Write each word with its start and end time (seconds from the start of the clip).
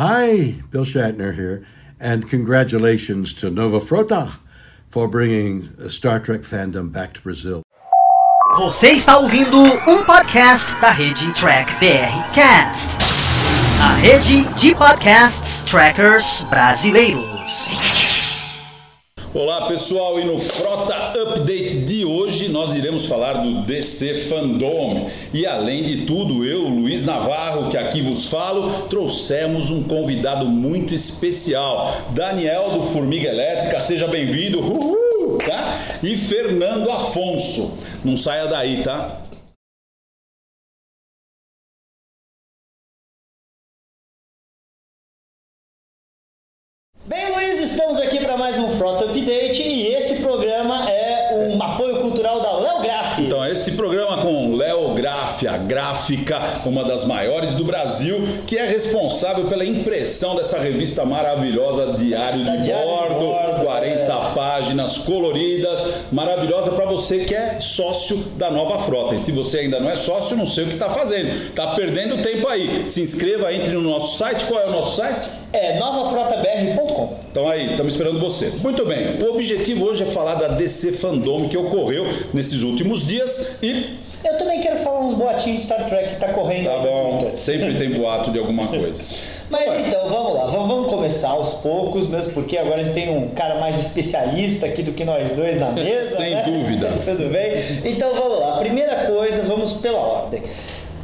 Hi, 0.00 0.54
Bill 0.70 0.86
Shatner 0.86 1.34
here, 1.34 1.66
and 2.00 2.26
congratulations 2.26 3.34
to 3.34 3.50
Nova 3.50 3.80
Frota 3.80 4.38
for 4.88 5.06
bringing 5.06 5.68
Star 5.90 6.18
Trek 6.18 6.40
fandom 6.40 6.90
back 6.90 7.12
to 7.12 7.20
Brazil. 7.20 7.60
Você 8.56 8.92
está 8.92 9.18
ouvindo 9.18 9.58
um 9.60 10.02
podcast 10.04 10.74
da 10.80 10.90
rede 10.90 11.30
Track 11.34 11.74
BR 11.80 12.32
Cast, 12.32 12.96
a 13.82 13.96
rede 13.96 14.48
de 14.54 14.74
podcasts 14.74 15.66
trackers 15.66 16.44
brasileiros. 16.44 17.29
Olá 19.32 19.68
pessoal, 19.68 20.18
e 20.18 20.24
no 20.24 20.40
Frota 20.40 21.12
Update 21.22 21.76
de 21.82 22.04
hoje 22.04 22.48
nós 22.48 22.74
iremos 22.74 23.04
falar 23.04 23.34
do 23.34 23.62
DC 23.62 24.16
Fandom. 24.28 25.08
E 25.32 25.46
além 25.46 25.84
de 25.84 26.04
tudo, 26.04 26.44
eu, 26.44 26.62
Luiz 26.66 27.04
Navarro, 27.04 27.70
que 27.70 27.76
aqui 27.76 28.02
vos 28.02 28.26
falo, 28.26 28.88
trouxemos 28.88 29.70
um 29.70 29.84
convidado 29.84 30.46
muito 30.46 30.92
especial, 30.92 31.96
Daniel 32.10 32.70
do 32.70 32.82
Formiga 32.82 33.28
Elétrica, 33.28 33.78
seja 33.78 34.08
bem-vindo, 34.08 34.58
tá? 35.46 35.78
E 36.02 36.16
Fernando 36.16 36.90
Afonso, 36.90 37.78
não 38.04 38.16
saia 38.16 38.48
daí, 38.48 38.82
tá? 38.82 39.22
Bem, 47.06 47.28
Luiz, 47.32 47.60
estamos 47.72 47.98
aqui 47.98 48.20
para 48.20 48.36
mais 48.36 48.56
um 48.56 48.76
Frota 48.78 49.06
Update 49.06 49.64
e 49.64 49.88
esse 49.94 50.22
programa 50.22 50.88
é 50.88 51.34
um 51.34 51.60
apoio 51.60 51.98
cultural 52.02 52.40
da 52.40 52.52
Léo 52.52 52.82
Graf. 52.82 53.18
Então, 53.18 53.44
esse 53.44 53.72
programa 53.72 54.18
com 54.18 54.54
Léo 54.54 54.94
Graf, 54.94 55.44
a 55.44 55.58
gráfica, 55.80 56.60
uma 56.66 56.84
das 56.84 57.06
maiores 57.06 57.54
do 57.54 57.64
Brasil, 57.64 58.20
que 58.46 58.58
é 58.58 58.66
responsável 58.66 59.46
pela 59.46 59.64
impressão 59.64 60.36
dessa 60.36 60.58
revista 60.58 61.06
maravilhosa 61.06 61.94
Diário 61.96 62.44
de 62.44 62.62
Diário 62.64 62.86
Bordo, 62.86 63.14
Bordo, 63.14 63.64
40 63.64 63.98
é. 63.98 64.34
páginas 64.34 64.98
coloridas, 64.98 65.94
maravilhosa 66.12 66.72
para 66.72 66.84
você 66.84 67.20
que 67.20 67.34
é 67.34 67.58
sócio 67.60 68.18
da 68.36 68.50
Nova 68.50 68.78
Frota. 68.80 69.14
E 69.14 69.18
se 69.18 69.32
você 69.32 69.60
ainda 69.60 69.80
não 69.80 69.88
é 69.88 69.96
sócio, 69.96 70.36
não 70.36 70.44
sei 70.44 70.64
o 70.64 70.66
que 70.66 70.74
está 70.74 70.90
fazendo. 70.90 71.54
Tá 71.54 71.68
perdendo 71.68 72.22
tempo 72.22 72.46
aí. 72.46 72.84
Se 72.86 73.00
inscreva, 73.00 73.52
entre 73.52 73.72
no 73.72 73.80
nosso 73.80 74.18
site. 74.18 74.44
Qual 74.44 74.60
é 74.60 74.66
o 74.66 74.72
nosso 74.72 74.96
site? 74.96 75.28
É 75.52 75.78
novafrotabr.com. 75.78 77.18
Então 77.30 77.48
aí, 77.48 77.70
estamos 77.70 77.94
esperando 77.94 78.20
você. 78.20 78.50
Muito 78.62 78.84
bem, 78.84 79.16
o 79.22 79.30
objetivo 79.30 79.86
hoje 79.86 80.02
é 80.02 80.06
falar 80.06 80.34
da 80.34 80.48
DC 80.48 80.92
Fandom 80.92 81.48
que 81.48 81.56
ocorreu 81.56 82.04
nesses 82.34 82.62
últimos 82.62 83.06
dias 83.06 83.56
e 83.62 83.98
Eu 84.22 84.36
também 84.36 84.60
quero 84.60 84.76
falar 84.78 85.00
uns 85.00 85.14
boatinhos 85.14 85.60
de 85.60 85.66
Star 85.66 85.86
Trek 85.86 86.10
que 86.10 86.20
tá 86.20 86.28
correndo 86.28 86.66
tá 86.66 86.78
bom, 86.78 87.32
sempre 87.36 87.74
tem 87.74 87.90
boato 87.90 88.30
de 88.30 88.38
alguma 88.38 88.66
coisa. 88.68 89.02
Mas 89.48 89.86
então, 89.86 90.08
vamos 90.08 90.34
lá, 90.34 90.46
vamos, 90.46 90.90
começar 90.90 91.30
aos 91.30 91.54
poucos, 91.54 92.06
mesmo 92.06 92.32
porque 92.32 92.58
agora 92.58 92.82
a 92.82 92.84
gente 92.84 92.94
tem 92.94 93.08
um 93.10 93.30
cara 93.30 93.58
mais 93.58 93.78
especialista 93.78 94.66
aqui 94.66 94.82
do 94.82 94.92
que 94.92 95.04
nós 95.04 95.32
dois 95.32 95.58
na 95.58 95.70
mesa. 95.72 96.16
Sem 96.16 96.34
né? 96.34 96.42
dúvida. 96.44 96.88
Tudo 97.04 97.30
bem? 97.30 97.52
Então 97.84 98.14
vamos 98.14 98.40
lá, 98.40 98.58
primeira 98.58 99.06
coisa, 99.06 99.42
vamos 99.42 99.72
pela 99.74 99.98
ordem. 99.98 100.42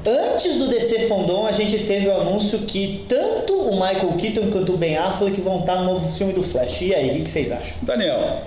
Antes 0.07 0.57
do 0.57 0.69
DC 0.69 1.09
Fandom, 1.09 1.47
a 1.47 1.53
gente 1.53 1.79
teve 1.79 2.07
o 2.07 2.13
anúncio 2.13 2.61
que 2.61 3.05
tanto 3.09 3.55
o 3.55 3.73
Michael 3.73 4.13
Keaton 4.17 4.51
quanto 4.53 4.75
o 4.75 4.77
Ben 4.77 4.97
Affleck 4.97 5.41
vão 5.41 5.61
estar 5.61 5.77
no 5.81 5.85
novo 5.85 6.13
filme 6.13 6.33
do 6.33 6.45
Flash. 6.45 6.83
E 6.83 6.95
aí, 6.95 7.21
o 7.21 7.25
que 7.25 7.31
vocês 7.31 7.51
acham? 7.51 7.75
Daniel, 7.83 8.43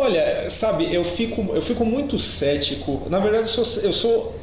Olha, 0.00 0.48
sabe, 0.48 0.88
eu 0.90 1.04
fico, 1.04 1.54
eu 1.54 1.60
fico 1.60 1.84
muito 1.84 2.18
cético. 2.18 3.02
Na 3.10 3.18
verdade, 3.18 3.42
eu 3.42 3.64
sou, 3.64 3.82
eu 3.82 3.92
sou 3.92 4.34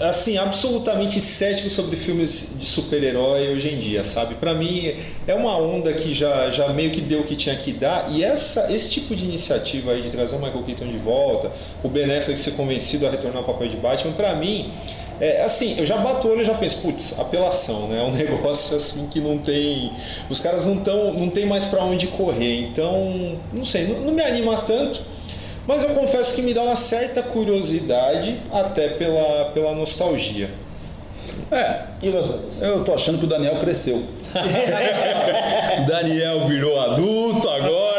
assim 0.00 0.38
absolutamente 0.38 1.20
cético 1.20 1.68
sobre 1.68 1.96
filmes 1.96 2.52
de 2.56 2.64
super-herói 2.64 3.48
hoje 3.48 3.74
em 3.74 3.78
dia, 3.80 4.04
sabe? 4.04 4.36
Pra 4.36 4.54
mim 4.54 4.94
é 5.26 5.34
uma 5.34 5.56
onda 5.56 5.92
que 5.92 6.12
já, 6.14 6.48
já 6.48 6.68
meio 6.68 6.92
que 6.92 7.00
deu 7.00 7.20
o 7.20 7.24
que 7.24 7.34
tinha 7.34 7.56
que 7.56 7.72
dar 7.72 8.08
e 8.10 8.22
essa 8.22 8.72
esse 8.72 8.88
tipo 8.88 9.16
de 9.16 9.24
iniciativa 9.24 9.90
aí 9.90 10.02
de 10.02 10.10
trazer 10.10 10.36
o 10.36 10.38
Michael 10.38 10.62
Keaton 10.62 10.86
de 10.86 10.96
volta, 10.96 11.50
o 11.82 11.88
Ben 11.88 12.04
Affleck 12.04 12.38
ser 12.38 12.52
convencido 12.52 13.04
a 13.04 13.10
retornar 13.10 13.38
ao 13.38 13.44
papel 13.44 13.68
de 13.68 13.76
Batman, 13.76 14.12
pra 14.12 14.34
mim 14.36 14.72
é, 15.20 15.42
assim, 15.42 15.78
eu 15.78 15.86
já 15.86 15.96
bato 15.96 16.26
o 16.26 16.30
olho 16.32 16.42
e 16.42 16.44
já 16.44 16.54
penso, 16.54 16.78
putz, 16.78 17.18
apelação, 17.18 17.88
né? 17.88 17.98
É 18.00 18.02
um 18.02 18.10
negócio 18.14 18.76
assim 18.76 19.08
que 19.08 19.20
não 19.20 19.38
tem. 19.38 19.92
Os 20.28 20.40
caras 20.40 20.66
não 20.66 20.78
tão, 20.78 21.12
não 21.14 21.28
tem 21.28 21.46
mais 21.46 21.64
pra 21.64 21.82
onde 21.84 22.06
correr. 22.08 22.60
Então, 22.62 23.38
não 23.52 23.64
sei, 23.64 23.86
não, 23.88 24.00
não 24.00 24.12
me 24.12 24.22
anima 24.22 24.58
tanto. 24.62 25.00
Mas 25.66 25.82
eu 25.82 25.90
confesso 25.90 26.34
que 26.34 26.42
me 26.42 26.52
dá 26.52 26.62
uma 26.62 26.76
certa 26.76 27.22
curiosidade, 27.22 28.36
até 28.52 28.88
pela, 28.88 29.46
pela 29.54 29.74
nostalgia. 29.74 30.50
é, 31.50 31.80
E 32.02 32.10
nós 32.10 32.28
outros? 32.28 32.60
eu 32.60 32.84
tô 32.84 32.92
achando 32.92 33.18
que 33.18 33.24
o 33.24 33.28
Daniel 33.28 33.56
cresceu. 33.60 34.02
Daniel 35.88 36.46
virou 36.46 36.78
adulto 36.78 37.48
agora. 37.48 37.93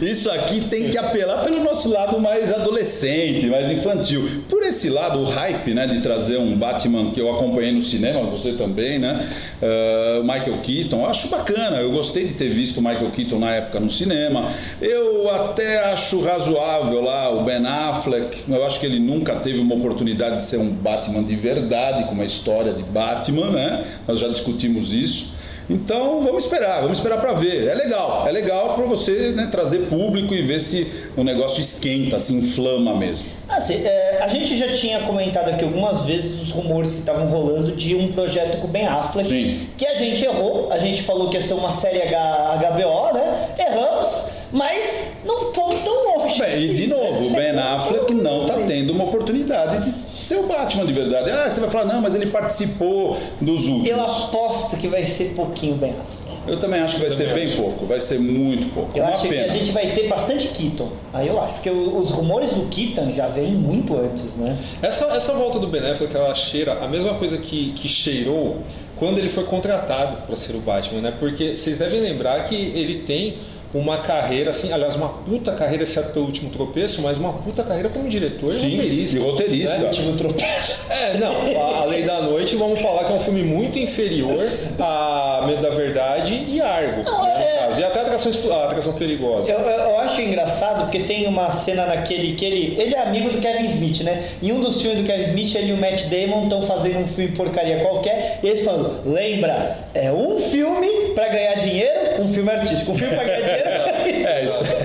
Isso 0.00 0.30
aqui 0.30 0.60
tem 0.62 0.90
que 0.90 0.98
apelar 0.98 1.44
pelo 1.44 1.62
nosso 1.62 1.90
lado 1.90 2.20
mais 2.20 2.52
adolescente, 2.52 3.46
mais 3.46 3.70
infantil. 3.70 4.42
Por 4.48 4.62
esse 4.62 4.88
lado, 4.88 5.18
o 5.20 5.24
hype, 5.24 5.74
né, 5.74 5.86
de 5.86 6.00
trazer 6.00 6.38
um 6.38 6.56
Batman 6.56 7.10
que 7.10 7.20
eu 7.20 7.34
acompanhei 7.34 7.72
no 7.72 7.82
cinema, 7.82 8.22
você 8.30 8.52
também, 8.52 8.98
né? 8.98 9.28
Uh, 9.60 10.22
Michael 10.22 10.58
Keaton, 10.62 11.06
acho 11.06 11.28
bacana. 11.28 11.78
Eu 11.78 11.90
gostei 11.90 12.24
de 12.24 12.34
ter 12.34 12.48
visto 12.48 12.78
o 12.78 12.82
Michael 12.82 13.10
Keaton 13.10 13.38
na 13.38 13.50
época 13.54 13.80
no 13.80 13.90
cinema. 13.90 14.52
Eu 14.80 15.30
até 15.30 15.92
acho 15.92 16.20
razoável 16.20 17.00
lá 17.00 17.30
o 17.30 17.44
Ben 17.44 17.64
Affleck. 17.66 18.44
Eu 18.48 18.64
acho 18.64 18.78
que 18.80 18.86
ele 18.86 19.00
nunca 19.00 19.36
teve 19.36 19.58
uma 19.58 19.74
oportunidade 19.74 20.36
de 20.36 20.44
ser 20.44 20.58
um 20.58 20.68
Batman 20.68 21.22
de 21.22 21.34
verdade, 21.34 22.04
com 22.04 22.12
uma 22.12 22.24
história 22.24 22.72
de 22.72 22.82
Batman, 22.82 23.50
né? 23.50 23.84
Nós 24.06 24.18
já 24.18 24.28
discutimos 24.28 24.92
isso. 24.92 25.37
Então 25.68 26.22
vamos 26.22 26.44
esperar, 26.44 26.80
vamos 26.80 26.98
esperar 26.98 27.20
para 27.20 27.34
ver. 27.34 27.68
É 27.68 27.74
legal, 27.74 28.26
é 28.26 28.32
legal 28.32 28.74
para 28.74 28.86
você 28.86 29.32
né, 29.32 29.48
trazer 29.50 29.80
público 29.88 30.34
e 30.34 30.40
ver 30.40 30.60
se 30.60 30.90
o 31.16 31.22
negócio 31.22 31.60
esquenta, 31.60 32.18
se 32.18 32.34
inflama 32.34 32.94
mesmo. 32.94 33.28
Assim, 33.48 33.84
é, 33.84 34.20
a 34.22 34.28
gente 34.28 34.56
já 34.56 34.72
tinha 34.72 35.00
comentado 35.00 35.48
aqui 35.50 35.64
algumas 35.64 36.02
vezes 36.02 36.40
os 36.40 36.50
rumores 36.50 36.92
que 36.92 37.00
estavam 37.00 37.26
rolando 37.26 37.72
de 37.72 37.94
um 37.94 38.12
projeto 38.12 38.58
com 38.58 38.66
o 38.66 38.70
Ben 38.70 38.86
Affleck, 38.86 39.28
Sim. 39.28 39.68
que 39.76 39.86
a 39.86 39.94
gente 39.94 40.24
errou, 40.24 40.72
a 40.72 40.78
gente 40.78 41.02
falou 41.02 41.28
que 41.28 41.36
ia 41.36 41.40
ser 41.40 41.54
uma 41.54 41.70
série 41.70 42.00
H, 42.02 42.56
HBO, 42.56 43.14
né? 43.14 43.48
Erramos, 43.58 44.26
mas 44.50 45.16
não 45.24 45.52
fomos 45.52 45.82
tão 45.82 46.16
longe. 46.16 46.40
Bem, 46.40 46.62
e 46.62 46.74
de 46.74 46.86
novo, 46.86 47.26
o 47.26 47.30
Ben 47.30 47.58
Affleck 47.58 48.14
não 48.14 48.42
está 48.42 48.54
tendo 48.66 48.92
uma 48.92 49.04
oportunidade 49.04 49.84
de 49.84 50.07
ser 50.18 50.36
o 50.36 50.46
Batman 50.46 50.84
de 50.84 50.92
verdade. 50.92 51.30
Ah, 51.30 51.48
você 51.48 51.60
vai 51.60 51.70
falar, 51.70 51.84
não, 51.92 52.00
mas 52.00 52.14
ele 52.14 52.26
participou 52.26 53.18
dos 53.40 53.66
Eu 53.66 53.74
últimos. 53.74 54.00
aposto 54.24 54.76
que 54.76 54.88
vai 54.88 55.04
ser 55.04 55.34
pouquinho 55.34 55.76
Ben 55.76 55.90
Affleck. 55.90 56.28
Eu 56.46 56.58
também 56.58 56.80
acho 56.80 56.94
que 56.96 57.02
vai 57.02 57.10
ser 57.10 57.34
bem 57.34 57.50
pouco, 57.54 57.84
vai 57.84 58.00
ser 58.00 58.18
muito 58.18 58.72
pouco. 58.72 58.96
Eu 58.96 59.02
uma 59.04 59.12
acho 59.12 59.28
pena. 59.28 59.44
que 59.44 59.50
a 59.50 59.52
gente 59.52 59.70
vai 59.70 59.92
ter 59.92 60.08
bastante 60.08 60.48
Keaton. 60.48 60.90
Aí 61.12 61.28
eu 61.28 61.38
acho, 61.38 61.54
porque 61.54 61.68
os 61.70 62.10
rumores 62.10 62.50
do 62.54 62.62
Keaton 62.70 63.12
já 63.12 63.26
vêm 63.26 63.52
muito 63.52 63.94
antes, 63.94 64.36
né? 64.36 64.56
Essa, 64.80 65.04
essa 65.08 65.34
volta 65.34 65.58
do 65.58 65.66
Ben 65.66 65.82
Affleck, 65.90 66.14
ela 66.16 66.34
cheira 66.34 66.78
a 66.80 66.88
mesma 66.88 67.14
coisa 67.14 67.36
que, 67.36 67.72
que 67.72 67.86
cheirou 67.86 68.58
quando 68.96 69.18
ele 69.18 69.28
foi 69.28 69.44
contratado 69.44 70.22
para 70.26 70.34
ser 70.34 70.56
o 70.56 70.60
Batman, 70.60 71.02
né? 71.02 71.12
Porque 71.18 71.54
vocês 71.54 71.76
devem 71.78 72.00
lembrar 72.00 72.42
que 72.44 72.54
ele 72.54 73.02
tem 73.02 73.36
uma 73.74 73.98
carreira, 73.98 74.50
assim, 74.50 74.72
aliás, 74.72 74.94
uma 74.96 75.08
puta 75.08 75.52
carreira, 75.52 75.82
exceto 75.82 76.12
pelo 76.12 76.24
último 76.24 76.48
tropeço, 76.50 77.02
mas 77.02 77.16
uma 77.18 77.34
puta 77.34 77.62
carreira 77.62 77.88
como 77.90 78.08
diretor 78.08 78.52
Sim, 78.54 78.68
e 78.68 78.76
roteirista. 78.76 79.18
e 79.18 79.22
roteirista. 79.22 79.78
né? 79.78 79.90
Tipo, 79.90 80.12
tropeço. 80.16 80.78
É, 80.90 81.16
não, 81.18 81.34
a, 81.62 81.82
a 81.82 81.84
Lei 81.84 82.02
da 82.02 82.22
Noite, 82.22 82.56
vamos 82.56 82.80
falar 82.80 83.04
que 83.04 83.12
é 83.12 83.16
um 83.16 83.20
filme 83.20 83.42
muito 83.42 83.78
inferior 83.78 84.46
a 84.78 85.44
Medo 85.46 85.60
da 85.62 85.70
Verdade 85.70 86.32
e 86.48 86.60
Argo, 86.60 87.02
Não, 87.04 87.22
né, 87.24 87.34
no 87.34 87.42
é- 87.42 87.58
caso. 87.66 87.80
E 87.80 87.84
até 87.84 87.98
a 87.98 88.02
atração, 88.02 88.32
a 88.52 88.64
atração 88.64 88.92
perigosa. 88.94 89.52
Eu, 89.52 89.58
eu- 89.60 89.70
eu 89.90 89.98
acho 90.00 90.20
engraçado 90.22 90.82
porque 90.82 91.00
tem 91.00 91.26
uma 91.26 91.50
cena 91.50 91.84
naquele 91.86 92.34
que 92.34 92.44
ele. 92.44 92.80
Ele 92.80 92.94
é 92.94 93.02
amigo 93.02 93.28
do 93.30 93.38
Kevin 93.38 93.66
Smith, 93.66 94.00
né? 94.00 94.24
Em 94.42 94.50
um 94.52 94.60
dos 94.60 94.80
filmes 94.80 95.00
do 95.00 95.06
Kevin 95.06 95.22
Smith, 95.22 95.54
ele 95.54 95.68
e 95.70 95.72
o 95.72 95.76
Matt 95.76 96.04
Damon 96.06 96.44
estão 96.44 96.62
fazendo 96.62 97.00
um 97.00 97.08
filme 97.08 97.36
porcaria 97.36 97.80
qualquer, 97.80 98.40
e 98.42 98.46
eles 98.48 98.62
falam: 98.64 99.00
lembra, 99.04 99.76
é 99.94 100.10
um 100.10 100.38
filme 100.38 100.88
pra 101.14 101.28
ganhar 101.28 101.54
dinheiro, 101.56 102.22
um 102.22 102.28
filme 102.32 102.50
artístico. 102.50 102.92
Um 102.92 102.96
filme 102.98 103.14
pra 103.14 103.24
ganhar 103.24 103.40
dinheiro. 103.40 103.67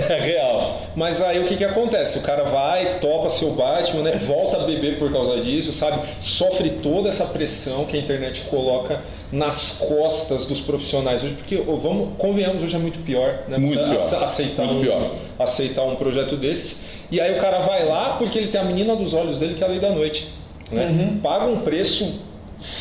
É, 0.09 0.19
real. 0.19 0.81
Mas 0.95 1.21
aí 1.21 1.39
o 1.39 1.45
que 1.45 1.55
que 1.57 1.63
acontece? 1.65 2.19
O 2.19 2.21
cara 2.21 2.43
vai, 2.43 2.99
topa 2.99 3.29
seu 3.29 3.51
Batman, 3.51 4.01
né? 4.03 4.11
Volta 4.17 4.57
a 4.57 4.63
beber 4.65 4.97
por 4.97 5.11
causa 5.11 5.39
disso, 5.41 5.71
sabe? 5.73 5.99
Sofre 6.19 6.69
toda 6.69 7.09
essa 7.09 7.25
pressão 7.25 7.85
que 7.85 7.95
a 7.95 7.99
internet 7.99 8.41
coloca 8.49 9.01
nas 9.31 9.77
costas 9.79 10.45
dos 10.45 10.59
profissionais 10.61 11.23
hoje, 11.23 11.33
porque 11.33 11.55
vamos, 11.57 12.09
convenhamos, 12.17 12.61
hoje 12.63 12.75
é 12.75 12.79
muito 12.79 12.99
pior, 12.99 13.43
né? 13.47 13.57
Muito 13.57 13.77
pior. 13.83 13.95
ace- 13.95 14.15
Aceitar 14.15 14.65
Muito 14.65 14.79
um, 14.79 14.81
pior. 14.83 15.11
aceitar 15.39 15.83
um 15.83 15.95
projeto 15.95 16.35
desses. 16.35 16.83
E 17.11 17.19
aí 17.19 17.33
o 17.35 17.37
cara 17.37 17.59
vai 17.59 17.85
lá 17.85 18.15
porque 18.17 18.37
ele 18.37 18.47
tem 18.47 18.61
a 18.61 18.63
menina 18.63 18.95
dos 18.95 19.13
olhos 19.13 19.39
dele 19.39 19.53
que 19.55 19.63
é 19.63 19.67
a 19.67 19.69
lei 19.69 19.79
da 19.79 19.89
noite. 19.89 20.27
Né? 20.71 20.85
Uhum. 20.85 21.19
Paga 21.19 21.45
um 21.45 21.59
preço 21.61 22.21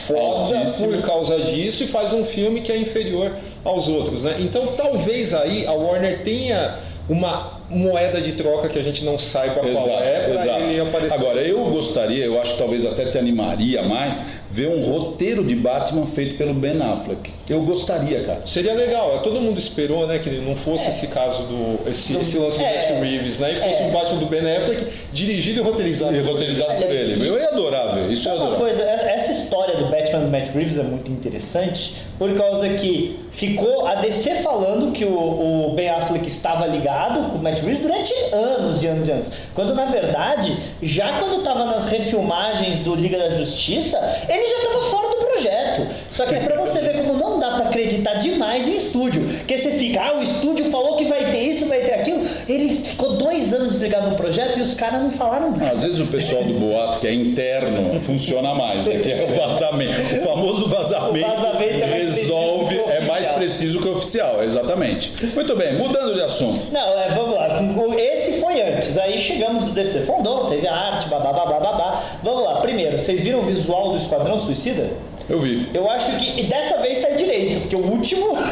foda 0.07 0.57
Altíssimo. 0.59 0.93
por 0.93 1.03
causa 1.03 1.39
disso 1.41 1.83
e 1.85 1.87
faz 1.87 2.13
um 2.13 2.25
filme 2.25 2.61
que 2.61 2.71
é 2.71 2.77
inferior 2.77 3.33
aos 3.65 3.89
outros, 3.89 4.23
né? 4.23 4.37
Então 4.39 4.69
talvez 4.77 5.35
aí 5.35 5.67
a 5.67 5.73
Warner 5.73 6.23
tenha 6.23 6.79
uma 7.08 7.60
moeda 7.69 8.20
de 8.20 8.32
troca 8.32 8.69
que 8.69 8.78
a 8.78 8.82
gente 8.82 9.04
não 9.04 9.19
saiba 9.19 9.54
qual 9.54 9.66
Exato, 9.69 9.88
é 9.90 10.20
pra 10.20 10.34
exato. 10.43 10.60
ele 10.60 10.81
aparecer. 10.81 11.14
Agora, 11.14 11.40
eu 11.40 11.64
gostaria, 11.66 12.25
eu 12.25 12.40
acho 12.40 12.52
que 12.52 12.58
talvez 12.58 12.84
até 12.84 13.06
te 13.06 13.16
animaria 13.19 13.82
mais, 13.82 14.25
ver 14.50 14.69
um 14.69 14.82
roteiro 14.82 15.43
de 15.43 15.54
Batman 15.56 16.06
feito 16.06 16.37
pelo 16.37 16.52
Ben 16.52 16.81
Affleck. 16.82 17.32
Eu 17.49 17.62
gostaria, 17.62 18.22
cara. 18.22 18.43
Seria 18.44 18.75
legal, 18.75 19.20
todo 19.22 19.40
mundo 19.40 19.58
esperou, 19.58 20.06
né, 20.06 20.19
que 20.19 20.28
não 20.31 20.54
fosse 20.54 20.90
esse 20.90 21.06
caso 21.08 21.44
do 21.44 21.88
esse, 21.88 22.14
esse 22.19 22.38
lance 22.38 22.58
do 22.58 22.64
É. 22.64 22.75
Matt 22.76 23.00
Reeves, 23.02 23.38
né, 23.40 23.52
e 23.52 23.60
fosse 23.60 23.82
É. 23.82 23.87
um 23.87 23.90
Batman 23.90 24.19
do 24.19 24.26
Ben 24.26 24.56
Affleck 24.56 24.84
dirigido 25.12 25.60
e 25.60 25.62
roteirizado. 25.62 26.12
E 26.14 26.19
por 26.19 26.25
ele. 26.25 26.32
roteirizado 26.32 26.75
por 26.82 26.90
ele. 26.90 27.26
Eu 27.28 27.38
ia 27.38 27.49
adorar 27.49 27.94
ver, 27.94 28.12
isso 28.12 28.28
ia 28.28 28.34
uma 28.34 28.43
adorar. 28.43 28.60
coisa, 28.60 28.82
essa 28.84 29.32
história 29.32 29.76
do 29.76 29.87
Batman 29.87 30.01
do 30.19 30.29
Matt 30.29 30.50
Reeves 30.55 30.79
é 30.79 30.82
muito 30.82 31.11
interessante, 31.11 31.97
por 32.19 32.32
causa 32.35 32.69
que 32.70 33.19
ficou 33.31 33.87
a 33.87 33.97
DC 33.97 34.37
falando 34.37 34.93
que 34.93 35.05
o, 35.05 35.69
o 35.69 35.73
Ben 35.75 35.91
Affleck 35.91 36.26
estava 36.26 36.67
ligado 36.67 37.31
com 37.31 37.38
o 37.38 37.43
Matt 37.43 37.61
Reeves 37.61 37.81
durante 37.81 38.12
anos 38.32 38.82
e 38.82 38.87
anos 38.87 39.09
e 39.09 39.11
anos. 39.11 39.32
Quando 39.55 39.75
na 39.75 39.87
verdade, 39.87 40.56
já 40.82 41.19
quando 41.19 41.38
estava 41.38 41.64
nas 41.64 41.88
refilmagens 41.88 42.81
do 42.81 42.94
Liga 42.94 43.19
da 43.19 43.31
Justiça, 43.31 43.99
ele 44.29 44.49
já 44.49 44.56
estava 44.56 44.82
fora 44.91 45.09
do 45.09 45.26
projeto. 45.26 45.87
Só 46.11 46.26
que 46.26 46.35
é 46.35 46.41
pra 46.41 46.61
você 46.61 46.81
ver 46.81 47.03
como 47.03 47.14
não 47.14 47.38
dá 47.38 47.56
pra 47.56 47.69
acreditar 47.69 48.14
demais 48.14 48.69
em 48.69 48.76
estúdio. 48.76 49.23
Porque 49.38 49.59
você 49.59 49.73
fica, 49.73 50.00
ah, 50.03 50.19
o 50.19 50.23
estúdio 50.23 50.67
falou 50.67 50.97
que 50.97 51.05
vai 51.05 51.31
ter 51.31 51.41
isso, 51.41 51.67
vai 51.67 51.81
ter 51.81 51.94
aquilo. 51.94 52.26
Ele 52.49 52.76
ficou 52.76 53.17
dois 53.17 53.51
anos 53.62 53.76
desligado 53.76 54.11
no 54.11 54.17
projeto 54.17 54.59
e 54.59 54.62
os 54.62 54.75
caras 54.75 55.00
não 55.00 55.11
falaram 55.11 55.50
nada. 55.50 55.73
Às 55.73 55.82
vezes 55.82 56.00
o 56.00 56.06
pessoal 56.06 56.44
do 56.44 56.55
boato, 56.55 56.99
que 57.00 57.06
é 57.06 57.14
interno, 57.14 57.99
funciona 58.03 58.55
mais, 58.55 58.87
né? 58.87 58.99
Que 58.99 59.12
é 59.12 59.25
o 59.25 59.26
vazamento. 59.29 60.00
O 60.00 60.20
famoso 60.23 60.69
vazamento, 60.69 61.26
O 61.26 61.37
vazamento 61.37 61.85
é 61.85 61.87
resolve, 61.87 62.79
é 62.79 63.06
mais 63.06 63.29
preciso 63.31 63.81
que 63.81 63.88
o 63.88 63.93
oficial, 63.93 64.43
exatamente. 64.43 65.12
Muito 65.35 65.56
bem, 65.56 65.75
mudando 65.75 66.14
de 66.14 66.23
assunto. 66.23 66.73
Não, 66.73 66.99
é, 66.99 67.09
vamos 67.11 67.35
lá. 67.35 67.61
Esse 67.99 68.41
foi 68.41 68.61
antes. 68.61 68.99
Aí 68.99 69.19
chegamos 69.19 69.64
do 69.64 69.73
DC 69.73 70.00
Fondom, 70.00 70.49
teve 70.49 70.67
a 70.67 70.75
arte, 70.75 71.09
babá, 71.09 71.32
babá, 71.32 71.61
babá. 71.61 72.03
Vamos 72.23 72.44
lá. 72.44 72.61
Primeiro, 72.61 72.99
vocês 72.99 73.20
viram 73.20 73.41
o 73.41 73.43
visual 73.43 73.91
do 73.91 73.97
Esquadrão 73.97 74.38
Suicida? 74.38 74.91
Eu 75.29 75.41
vi. 75.41 75.70
Eu 75.73 75.91
acho 75.91 76.17
que 76.17 76.41
e 76.41 76.44
dessa 76.44 76.79
vez 76.79 76.99
sai 76.99 77.12
direito, 77.43 77.61
porque 77.61 77.77
o 77.77 77.87
último. 77.87 78.33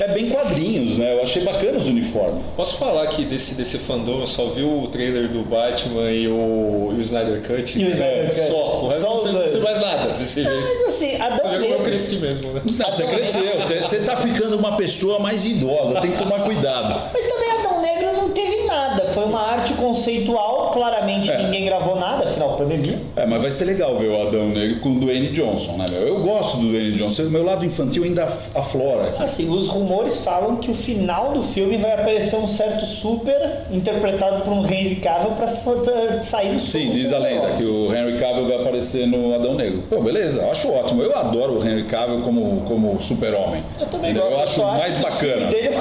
É 0.00 0.08
bem 0.08 0.28
quadrinhos, 0.28 0.96
né? 0.96 1.14
Eu 1.14 1.22
achei 1.22 1.42
bacana 1.42 1.78
os 1.78 1.86
uniformes. 1.86 2.50
Posso 2.56 2.76
falar 2.76 3.06
que 3.06 3.24
desse, 3.24 3.54
desse 3.54 3.78
fandom 3.78 4.20
eu 4.20 4.26
só 4.26 4.46
vi 4.46 4.62
o 4.62 4.86
trailer 4.88 5.28
do 5.28 5.42
Batman 5.42 6.10
e 6.10 6.26
o, 6.28 6.90
e 6.92 6.98
o 6.98 7.00
Snyder 7.00 7.42
Cut? 7.42 7.78
E 7.78 7.84
o 7.84 7.90
Snyder 7.90 8.18
É, 8.18 8.22
Cut. 8.24 8.34
Só, 8.34 8.82
o 8.82 8.86
resto 8.86 9.02
Só 9.02 9.08
não 9.08 9.32
não 9.32 9.48
sei 9.48 9.60
mais 9.60 9.80
nada 9.80 10.10
desse 10.14 10.42
jeito. 10.42 10.60
Mas 10.60 10.88
assim, 10.88 11.16
Você 11.16 11.22
Adão 11.22 11.50
vê 11.50 11.58
como 11.58 11.74
eu 11.74 11.80
cresci 11.80 12.16
mesmo, 12.16 12.52
né? 12.52 12.62
Não, 12.76 12.86
você 12.92 13.04
cresceu, 13.04 13.60
você, 13.60 13.78
você 13.80 13.98
tá 13.98 14.16
ficando 14.16 14.56
uma 14.56 14.76
pessoa 14.76 15.18
mais 15.18 15.44
idosa, 15.44 16.00
tem 16.00 16.10
que 16.12 16.18
tomar 16.18 16.40
cuidado. 16.40 17.10
Mas 17.12 17.26
também 17.26 17.50
Adão 17.52 17.80
Negro 17.80 18.12
não 18.12 18.30
teve 18.30 18.64
nada. 18.64 19.06
Foi 19.06 19.24
uma 19.24 19.40
arte 19.40 19.72
conceitual. 19.74 20.53
Claramente 20.74 21.30
É. 21.30 21.38
ninguém 21.42 21.64
gravou 21.64 21.94
nada, 21.94 22.24
afinal, 22.24 22.56
pandemia. 22.56 22.98
É, 23.14 23.24
mas 23.26 23.40
vai 23.40 23.50
ser 23.52 23.64
legal 23.66 23.96
ver 23.96 24.08
o 24.08 24.20
Adão 24.20 24.48
Negro 24.48 24.80
com 24.80 24.90
o 24.90 24.98
Dwayne 24.98 25.28
Johnson, 25.28 25.76
né, 25.76 25.86
meu? 25.88 26.00
Eu 26.08 26.20
gosto 26.20 26.56
do 26.56 26.68
Dwayne 26.68 26.92
Johnson, 26.96 27.22
meu 27.24 27.44
lado 27.44 27.64
infantil 27.64 28.02
ainda 28.02 28.24
af- 28.24 28.48
aflora 28.54 29.08
aqui. 29.08 29.22
Assim, 29.22 29.48
os 29.48 29.68
rumores 29.68 30.24
falam 30.24 30.56
que 30.56 30.70
o 30.70 30.74
final 30.74 31.32
do 31.32 31.42
filme 31.44 31.76
vai 31.76 31.92
aparecer 31.94 32.36
um 32.36 32.46
certo 32.48 32.84
super 32.86 33.60
interpretado 33.70 34.42
por 34.42 34.52
um 34.52 34.64
Henry 34.66 34.96
Cavill 34.96 35.30
pra 35.32 35.46
sa- 35.46 35.74
sair 36.22 36.54
do 36.54 36.60
Sim, 36.60 36.86
soco 36.86 36.94
diz 36.94 37.12
a 37.12 37.18
lenda 37.18 37.50
que 37.52 37.64
o 37.64 37.94
Henry 37.94 38.18
Cavill 38.18 38.46
vai 38.46 38.56
aparecer 38.60 39.06
no 39.06 39.32
Adão 39.34 39.54
Negro. 39.54 39.84
Pô, 39.88 40.00
beleza, 40.02 40.44
acho 40.50 40.72
ótimo. 40.72 41.02
Eu 41.02 41.16
adoro 41.16 41.60
o 41.60 41.64
Henry 41.64 41.84
Cavill 41.84 42.20
como, 42.22 42.62
como 42.66 43.00
super-homem. 43.00 43.62
Eu 43.80 43.86
também 43.86 44.10
Entendeu? 44.10 44.30
gosto. 44.30 44.60
Eu 44.60 44.66
acho 44.66 44.78
mais 44.78 44.96
filme 44.96 45.10
bacana. 45.10 45.46
Dele 45.50 45.68
é. 45.68 45.80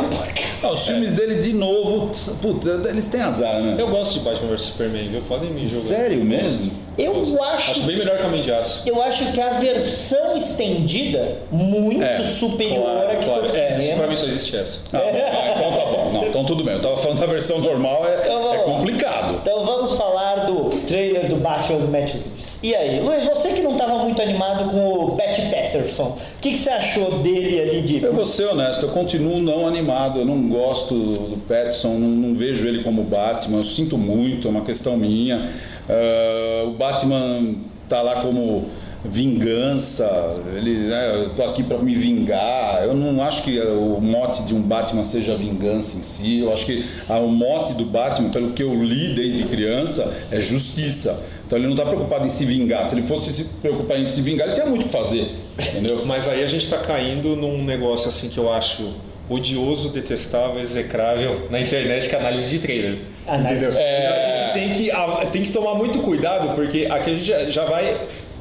Ah, 0.62 0.72
os 0.72 0.86
filmes 0.86 1.12
dele, 1.12 1.42
de 1.42 1.54
novo, 1.54 2.10
putz, 2.42 2.68
eles 2.90 3.08
têm 3.08 3.20
azar, 3.22 3.60
né? 3.60 3.76
Eu 3.78 3.88
gosto 3.90 4.14
de 4.14 4.20
Batman 4.22 4.50
vs 4.52 4.62
Superman, 4.62 4.83
viu? 4.90 5.22
Podem 5.28 5.50
me 5.50 5.66
jogar. 5.66 5.82
Sério 5.82 6.24
mesmo? 6.24 6.72
Eu 6.98 7.22
acho, 7.44 7.72
Acho 7.72 7.84
bem 7.84 7.98
melhor 7.98 8.18
que 8.20 8.24
Homem 8.24 8.42
de 8.42 8.52
Aço. 8.52 8.88
eu 8.88 9.02
acho 9.02 9.32
que 9.34 9.42
a 9.42 9.50
versão 9.54 10.38
estendida 10.38 11.40
muito 11.52 12.04
É, 12.04 12.24
superior 12.24 13.10
à 13.10 13.16
que 13.16 13.26
claro. 13.26 13.50
foi 13.50 13.60
É, 13.60 13.80
isso 13.80 13.94
pra 13.96 14.06
mim 14.08 14.16
só 14.16 14.26
existe 14.26 14.56
essa. 14.56 14.80
Ah, 14.94 15.00
ah, 15.02 15.54
então 15.58 15.72
tá 15.72 15.86
bom. 15.92 16.12
Não, 16.14 16.28
então 16.28 16.44
tudo 16.46 16.64
bem. 16.64 16.76
Eu 16.76 16.82
tava 16.82 16.98
falando 16.98 17.20
da 17.20 17.26
versão 17.26 17.58
normal, 17.60 18.06
é, 18.06 18.22
Então 18.24 18.54
é 18.54 18.58
lá. 18.58 18.64
complicado. 18.64 19.40
Então 19.42 19.66
vamos 19.66 19.94
falar 19.94 20.46
do 20.46 20.70
trailer 20.86 21.28
do 21.28 21.38
Batman 21.38 21.80
do 21.80 21.88
Matt 21.88 22.12
Reeves. 22.14 22.60
E 22.62 22.76
aí, 22.76 23.00
Luiz, 23.02 23.24
você 23.24 23.50
que 23.54 23.62
não 23.62 23.72
estava 23.74 23.98
muito 23.98 24.22
animado 24.22 24.70
com 24.70 24.88
o 24.94 25.16
Pat 25.18 25.40
Patterson, 25.50 26.04
o 26.38 26.42
que, 26.42 26.52
que 26.52 26.58
você 26.58 26.70
achou 26.70 27.20
dele 27.20 27.60
ali 27.60 27.82
de. 27.82 28.04
Eu 28.04 28.14
vou 28.14 28.26
ser 28.26 28.46
honesto, 28.50 28.84
eu 28.86 28.90
continuo 28.90 29.40
não 29.40 29.66
animado, 29.68 30.20
eu 30.20 30.26
não 30.26 30.48
gosto 30.48 30.94
do 30.94 31.38
Pattinson, 31.48 31.90
não, 31.98 32.08
não 32.10 32.36
vejo 32.36 32.68
ele 32.68 32.84
como 32.84 33.02
Batman, 33.04 33.58
eu 33.58 33.66
sinto 33.66 33.98
muito, 33.98 34.48
é 34.48 34.52
uma 34.52 34.62
questão 34.62 34.73
minha. 34.98 35.52
Ah, 35.90 36.64
o 36.66 36.72
Batman 36.72 37.56
tá 37.90 38.02
lá 38.02 38.22
como 38.22 38.70
vingança, 39.06 40.36
ele, 40.56 40.88
né, 40.88 41.24
eu 41.24 41.30
tô 41.32 41.44
aqui 41.44 41.62
para 41.62 41.78
me 41.78 41.94
vingar. 41.94 42.84
Eu 42.84 42.94
não 42.94 43.22
acho 43.22 43.44
que 43.44 43.60
o 43.60 44.00
mote 44.00 44.44
de 44.44 44.56
um 44.56 44.62
Batman 44.62 45.04
seja 45.04 45.36
vingança 45.36 45.98
em 45.98 46.02
si. 46.02 46.40
Eu 46.40 46.54
acho 46.54 46.66
que 46.66 46.86
o 47.10 47.28
mote 47.28 47.74
do 47.74 47.86
Batman, 47.86 48.30
pelo 48.30 48.54
que 48.54 48.64
eu 48.64 48.74
li 48.82 49.14
desde 49.14 49.44
criança, 49.44 50.16
é 50.32 50.40
justiça. 50.40 51.22
Então 51.46 51.58
ele 51.58 51.68
não 51.68 51.74
está 51.74 51.86
preocupado 51.86 52.26
em 52.26 52.30
se 52.30 52.46
vingar. 52.46 52.86
Se 52.86 52.96
ele 52.96 53.06
fosse 53.06 53.32
se 53.34 53.44
preocupar 53.62 54.00
em 54.00 54.08
se 54.08 54.22
vingar, 54.22 54.48
ele 54.48 54.56
tinha 54.56 54.66
muito 54.66 54.84
o 54.84 54.86
que 54.86 54.92
fazer, 54.92 55.36
entendeu? 55.60 56.06
Mas 56.06 56.28
aí 56.28 56.42
a 56.42 56.48
gente 56.48 56.68
tá 56.70 56.78
caindo 56.78 57.36
num 57.36 57.64
negócio 57.64 58.08
assim 58.08 58.30
que 58.30 58.38
eu 58.38 58.52
acho 58.52 58.94
odioso, 59.34 59.90
detestável, 59.90 60.62
execrável 60.62 61.48
na 61.50 61.60
internet, 61.60 62.08
que 62.08 62.16
é 62.16 62.20
análise 62.20 62.50
de 62.50 62.60
trailer. 62.60 63.00
Análise. 63.28 63.54
Entendeu? 63.54 63.74
É. 63.76 64.00
Então 64.00 64.16
a 64.16 64.36
gente 64.38 64.54
tem 64.54 64.70
que, 64.72 65.32
tem 65.32 65.42
que 65.42 65.52
tomar 65.52 65.76
muito 65.76 66.00
cuidado, 66.00 66.54
porque 66.56 66.88
aqui 66.90 67.12
a 67.12 67.14
gente 67.14 67.52
já 67.52 67.66
vai. 67.66 67.98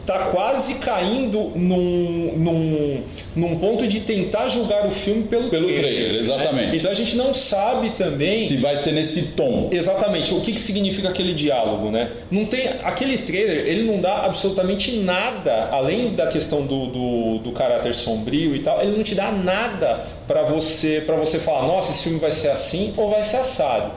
Tá 0.06 0.30
quase 0.32 0.74
caindo 0.76 1.52
num, 1.54 2.32
num, 2.36 3.02
num 3.36 3.58
ponto 3.58 3.86
de 3.86 4.00
tentar 4.00 4.48
julgar 4.48 4.86
o 4.86 4.90
filme 4.90 5.24
pelo, 5.24 5.48
Pelo 5.48 5.68
trailer, 5.68 6.20
exatamente. 6.20 6.76
Então 6.76 6.90
a 6.90 6.94
gente 6.94 7.16
não 7.16 7.32
sabe 7.32 7.90
também 7.90 8.48
Se 8.48 8.56
vai 8.56 8.76
ser 8.76 8.92
nesse 8.92 9.28
tom. 9.32 9.68
Exatamente, 9.70 10.34
o 10.34 10.40
que, 10.40 10.52
que 10.52 10.60
significa 10.60 11.08
aquele 11.08 11.32
diálogo, 11.32 11.90
né? 11.90 12.10
Não 12.30 12.44
tem 12.46 12.68
aquele 12.82 13.18
trailer, 13.18 13.66
ele 13.66 13.84
não 13.84 14.00
dá 14.00 14.24
absolutamente 14.24 14.96
nada, 14.96 15.68
além 15.70 16.14
da 16.14 16.26
questão 16.26 16.66
do, 16.66 16.86
do, 16.86 17.38
do 17.38 17.52
caráter 17.52 17.94
sombrio 17.94 18.56
e 18.56 18.60
tal, 18.60 18.82
ele 18.82 18.96
não 18.96 19.04
te 19.04 19.14
dá 19.14 19.30
nada 19.30 20.04
para 20.26 20.42
você 20.42 21.02
para 21.06 21.16
você 21.16 21.38
falar, 21.38 21.66
nossa, 21.66 21.92
esse 21.92 22.02
filme 22.02 22.18
vai 22.18 22.32
ser 22.32 22.48
assim 22.48 22.92
ou 22.96 23.10
vai 23.10 23.22
ser 23.22 23.36
assado. 23.36 23.92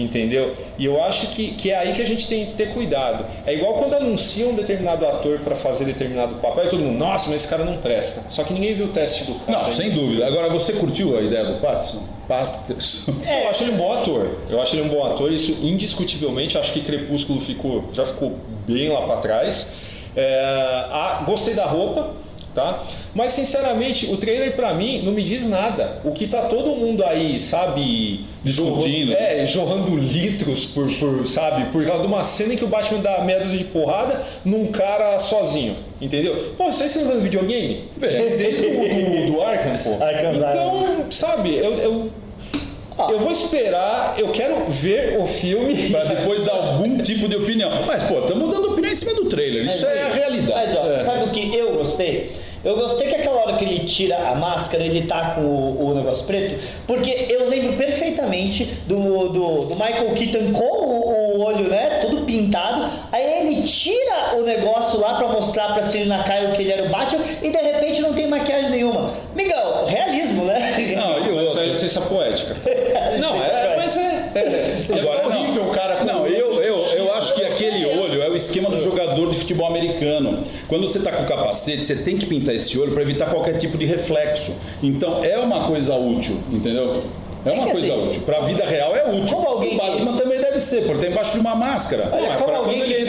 Entendeu? 0.00 0.56
E 0.78 0.84
eu 0.84 1.02
acho 1.02 1.28
que, 1.28 1.52
que 1.52 1.70
é 1.70 1.78
aí 1.78 1.92
que 1.92 2.00
a 2.00 2.06
gente 2.06 2.26
tem 2.26 2.46
que 2.46 2.54
ter 2.54 2.72
cuidado. 2.72 3.24
É 3.46 3.54
igual 3.54 3.74
quando 3.74 3.94
anunciam 3.94 4.50
um 4.50 4.54
determinado 4.54 5.06
ator 5.06 5.40
para 5.40 5.54
fazer 5.54 5.84
determinado 5.84 6.36
papel 6.36 6.66
e 6.66 6.68
todo 6.68 6.80
mundo, 6.80 6.98
nossa, 6.98 7.26
mas 7.28 7.42
esse 7.42 7.48
cara 7.48 7.64
não 7.64 7.78
presta. 7.78 8.24
Só 8.30 8.44
que 8.44 8.52
ninguém 8.52 8.74
viu 8.74 8.86
o 8.86 8.88
teste 8.88 9.24
do 9.24 9.34
cara. 9.34 9.64
Não, 9.64 9.72
sem 9.72 9.90
dúvida. 9.90 10.26
Agora, 10.26 10.48
você 10.48 10.72
curtiu 10.72 11.16
a 11.16 11.20
ideia 11.20 11.44
do 11.44 11.60
Pattinson? 11.60 12.02
Patterson? 12.26 13.14
Eu 13.26 13.50
acho 13.50 13.64
ele 13.64 13.72
um 13.72 13.76
bom 13.76 13.92
ator. 13.92 14.38
Eu 14.48 14.60
acho 14.60 14.74
ele 14.74 14.82
um 14.82 14.88
bom 14.88 15.04
ator. 15.04 15.32
Isso 15.32 15.52
indiscutivelmente. 15.62 16.56
Acho 16.56 16.72
que 16.72 16.80
Crepúsculo 16.80 17.40
ficou, 17.40 17.90
já 17.92 18.06
ficou 18.06 18.36
bem 18.66 18.88
lá 18.88 19.02
para 19.02 19.16
trás. 19.16 19.74
É, 20.16 20.86
ah, 20.90 21.22
gostei 21.26 21.54
da 21.54 21.66
roupa, 21.66 22.10
tá? 22.54 22.82
Mas 23.14 23.32
sinceramente, 23.32 24.06
o 24.06 24.16
trailer 24.16 24.54
para 24.56 24.72
mim 24.74 25.02
não 25.04 25.12
me 25.12 25.22
diz 25.22 25.46
nada. 25.46 26.00
O 26.04 26.12
que 26.12 26.26
tá 26.26 26.42
todo 26.42 26.68
mundo 26.76 27.04
aí, 27.04 27.38
sabe, 27.40 28.24
Discutindo. 28.44 29.10
jorrando- 29.10 29.12
é, 29.14 29.46
jorrando 29.46 29.96
litros 29.96 30.64
por, 30.64 30.90
por, 30.94 31.26
sabe, 31.26 31.66
por 31.72 31.84
causa 31.84 32.02
de 32.02 32.06
uma 32.06 32.24
cena 32.24 32.54
em 32.54 32.56
que 32.56 32.64
o 32.64 32.68
Batman 32.68 33.00
dá 33.00 33.22
meia 33.22 33.40
dúzia 33.40 33.58
de 33.58 33.64
porrada 33.64 34.20
num 34.44 34.66
cara 34.68 35.18
sozinho. 35.18 35.74
Entendeu? 36.00 36.54
Pô, 36.56 36.68
isso 36.70 36.82
aí 36.82 36.88
você 36.88 37.00
não 37.00 37.08
vendo 37.08 37.22
videogame? 37.22 37.84
É. 38.00 38.36
Desde 38.36 38.66
o 38.66 38.70
do, 38.70 39.32
do 39.32 39.42
Arkham, 39.42 39.78
pô. 39.84 40.02
Arkham 40.02 40.32
então, 40.34 41.04
sabe, 41.10 41.56
eu, 41.56 41.72
eu 41.78 42.10
eu 43.08 43.18
vou 43.18 43.30
esperar, 43.30 44.14
eu 44.18 44.28
quero 44.28 44.66
ver 44.68 45.18
o 45.18 45.26
filme. 45.26 45.88
Pra 45.90 46.04
depois 46.04 46.44
dar 46.44 46.52
algum 46.52 46.98
tipo 46.98 47.28
de 47.28 47.36
opinião. 47.36 47.70
Mas, 47.86 48.02
pô, 48.02 48.18
estamos 48.20 48.50
dando 48.54 48.72
opinião 48.72 48.92
em 48.92 48.94
cima 48.94 49.14
do 49.14 49.24
trailer. 49.26 49.62
Isso 49.62 49.86
é 49.86 50.02
a 50.02 50.08
realidade. 50.12 50.72
Mas 50.74 50.76
ó, 51.00 51.04
sabe 51.04 51.19
o 51.30 51.32
que 51.32 51.56
eu 51.56 51.74
gostei? 51.74 52.32
Eu 52.62 52.76
gostei 52.76 53.08
que 53.08 53.14
aquela 53.14 53.40
hora 53.40 53.56
que 53.56 53.64
ele 53.64 53.86
tira 53.86 54.16
a 54.28 54.34
máscara, 54.34 54.84
ele 54.84 55.06
tá 55.06 55.30
com 55.34 55.40
o, 55.40 55.90
o 55.90 55.94
negócio 55.94 56.26
preto, 56.26 56.62
porque 56.86 57.28
eu 57.30 57.48
lembro 57.48 57.72
perfeitamente 57.72 58.64
do, 58.86 59.28
do, 59.30 59.64
do 59.64 59.74
Michael 59.74 60.12
Keaton 60.14 60.52
com 60.52 60.64
o, 60.64 61.38
o 61.38 61.40
olho, 61.40 61.68
né, 61.68 62.00
todo 62.02 62.26
pintado, 62.26 62.90
aí 63.10 63.46
ele 63.48 63.62
tira 63.62 64.36
o 64.36 64.42
negócio 64.42 65.00
lá 65.00 65.14
pra 65.14 65.28
mostrar 65.28 65.72
pra 65.72 65.82
Selina 65.82 66.22
Kyle 66.22 66.52
que 66.52 66.60
ele 66.60 66.72
era 66.72 66.84
o 66.84 66.90
Batman, 66.90 67.24
e 67.42 67.50
de 67.50 67.56
repente 67.56 68.02
não 68.02 68.12
tem 68.12 68.26
maquiagem 68.26 68.70
nenhuma. 68.70 69.10
Miguel, 69.34 69.84
realismo, 69.86 70.44
né? 70.44 70.76
Não, 70.96 71.26
e 71.26 71.30
outra. 71.46 71.62
é 71.62 71.66
licença 71.66 72.02
poética. 72.02 72.54
Não, 73.18 73.42
é, 73.42 73.76
mas 73.76 73.96
é. 73.96 74.32
é, 74.34 74.40
é 74.40 75.00
Agora, 75.00 75.26
horrível 75.26 75.62
não, 75.62 75.70
o 75.70 75.72
cara 75.72 75.96
com 75.96 76.04
não 76.04 76.26
eu, 76.26 76.62
eu, 76.62 76.78
eu 76.94 77.14
acho 77.14 77.34
que 77.34 77.44
aquele 77.44 77.88
é 77.88 77.89
esquema 78.40 78.68
do 78.70 78.78
jogador 78.78 79.30
de 79.30 79.36
futebol 79.36 79.66
americano. 79.66 80.42
Quando 80.68 80.86
você 80.88 80.98
tá 81.00 81.12
com 81.12 81.22
o 81.22 81.26
capacete, 81.26 81.84
você 81.84 81.96
tem 81.96 82.16
que 82.16 82.26
pintar 82.26 82.54
esse 82.54 82.78
olho 82.78 82.92
para 82.92 83.02
evitar 83.02 83.26
qualquer 83.30 83.56
tipo 83.58 83.78
de 83.78 83.86
reflexo. 83.86 84.54
Então 84.82 85.22
é 85.24 85.38
uma 85.38 85.66
coisa 85.66 85.94
útil, 85.94 86.38
entendeu? 86.50 87.02
É 87.44 87.52
uma 87.52 87.62
É 87.62 87.66
que 87.68 87.72
coisa 87.72 87.94
assim, 87.94 88.06
útil. 88.08 88.22
Pra 88.22 88.40
vida 88.40 88.64
real 88.66 88.94
é 88.94 89.10
útil. 89.14 89.34
como 89.36 89.48
alguém 89.48 89.74
o 89.74 89.78
Batman 89.78 90.12
também 90.14 90.38
deve 90.40 90.60
ser, 90.60 90.84
porque 90.84 91.06
tá 91.06 91.10
embaixo 91.10 91.32
de 91.32 91.40
uma 91.40 91.54
máscara. 91.54 92.10
Olha, 92.12 92.20
Não, 92.26 92.32
é 92.32 92.36
como 92.36 92.48
pra 92.48 92.56
alguém 92.58 92.82
que 92.82 92.92
fez- 92.92 93.08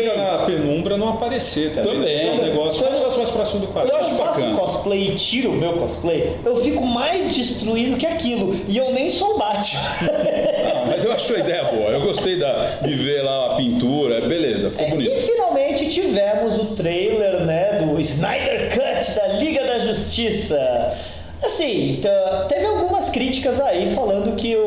aparecer, 1.13 1.73
tá? 1.73 1.81
Também. 1.81 2.27
É 2.27 2.31
um 2.31 2.41
negócio, 2.41 2.79
foi 2.79 2.89
um 2.89 2.93
negócio 2.93 3.17
mais 3.17 3.29
próximo 3.29 3.61
do 3.61 3.67
quadro. 3.67 3.91
Quando 3.91 4.01
eu 4.01 4.05
acho 4.05 4.15
faço 4.15 4.39
bacana. 4.41 4.57
cosplay 4.57 5.09
e 5.09 5.15
tiro 5.15 5.51
o 5.51 5.53
meu 5.53 5.73
cosplay, 5.73 6.37
eu 6.45 6.55
fico 6.57 6.85
mais 6.85 7.35
destruído 7.35 7.97
que 7.97 8.05
aquilo. 8.05 8.55
E 8.67 8.77
eu 8.77 8.91
nem 8.91 9.09
sou 9.09 9.37
Batman. 9.37 9.81
Ah, 10.81 10.85
mas 10.87 11.05
eu 11.05 11.11
acho 11.11 11.35
a 11.35 11.39
ideia 11.39 11.63
boa. 11.65 11.89
Eu 11.91 12.01
gostei 12.01 12.37
da, 12.37 12.79
de 12.81 12.93
ver 12.93 13.21
lá 13.21 13.53
a 13.53 13.55
pintura. 13.55 14.21
Beleza, 14.27 14.71
ficou 14.71 14.89
bonito. 14.89 15.11
E 15.11 15.21
finalmente 15.21 15.87
tivemos 15.89 16.57
o 16.57 16.65
trailer, 16.67 17.41
né, 17.41 17.73
do 17.73 17.99
Snyder 17.99 18.69
Cut 18.69 19.15
da 19.15 19.27
Liga 19.27 19.63
da 19.63 19.77
Justiça. 19.79 20.97
Assim, 21.43 21.99
teve 22.47 22.65
algumas 22.65 23.09
críticas 23.09 23.59
aí 23.59 23.93
falando 23.95 24.35
que 24.35 24.55
o, 24.55 24.61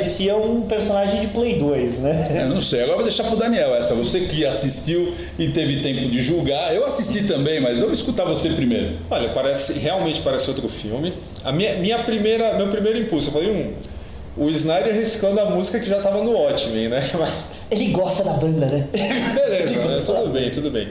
parecia 0.00 0.34
um 0.34 0.62
personagem 0.62 1.20
de 1.20 1.26
Play 1.26 1.58
2, 1.58 1.98
né? 1.98 2.28
É, 2.40 2.44
não 2.46 2.60
sei, 2.60 2.80
agora 2.82 2.96
vou 2.96 3.04
deixar 3.04 3.24
pro 3.24 3.36
Daniel 3.36 3.74
essa. 3.74 3.94
Você 3.94 4.20
que 4.20 4.46
assistiu 4.46 5.14
e 5.38 5.48
teve 5.48 5.82
tempo 5.82 6.08
de 6.08 6.22
julgar. 6.22 6.74
Eu 6.74 6.86
assisti 6.86 7.24
também, 7.24 7.60
mas 7.60 7.78
eu 7.78 7.84
vou 7.84 7.92
escutar 7.92 8.24
você 8.24 8.48
primeiro. 8.48 8.96
Olha, 9.10 9.28
parece, 9.28 9.78
realmente 9.78 10.22
parece 10.22 10.48
outro 10.48 10.68
filme. 10.70 11.12
A 11.44 11.52
minha, 11.52 11.76
minha 11.76 11.98
primeira, 11.98 12.54
meu 12.54 12.68
primeiro 12.68 12.98
impulso, 12.98 13.28
eu 13.28 13.32
falei, 13.32 13.50
um, 13.50 14.42
o 14.42 14.48
Snyder 14.48 14.94
reciclando 14.94 15.40
a 15.40 15.50
música 15.50 15.78
que 15.78 15.86
já 15.86 15.98
estava 15.98 16.24
no 16.24 16.32
Watchmen, 16.32 16.88
né? 16.88 17.10
Mas, 17.18 17.30
Ele 17.70 17.88
gosta 17.88 18.24
da 18.24 18.32
banda, 18.32 18.66
né? 18.66 18.88
beleza, 18.92 19.84
né? 19.84 20.02
tudo 20.06 20.32
bem, 20.32 20.50
tudo 20.50 20.70
bem. 20.70 20.88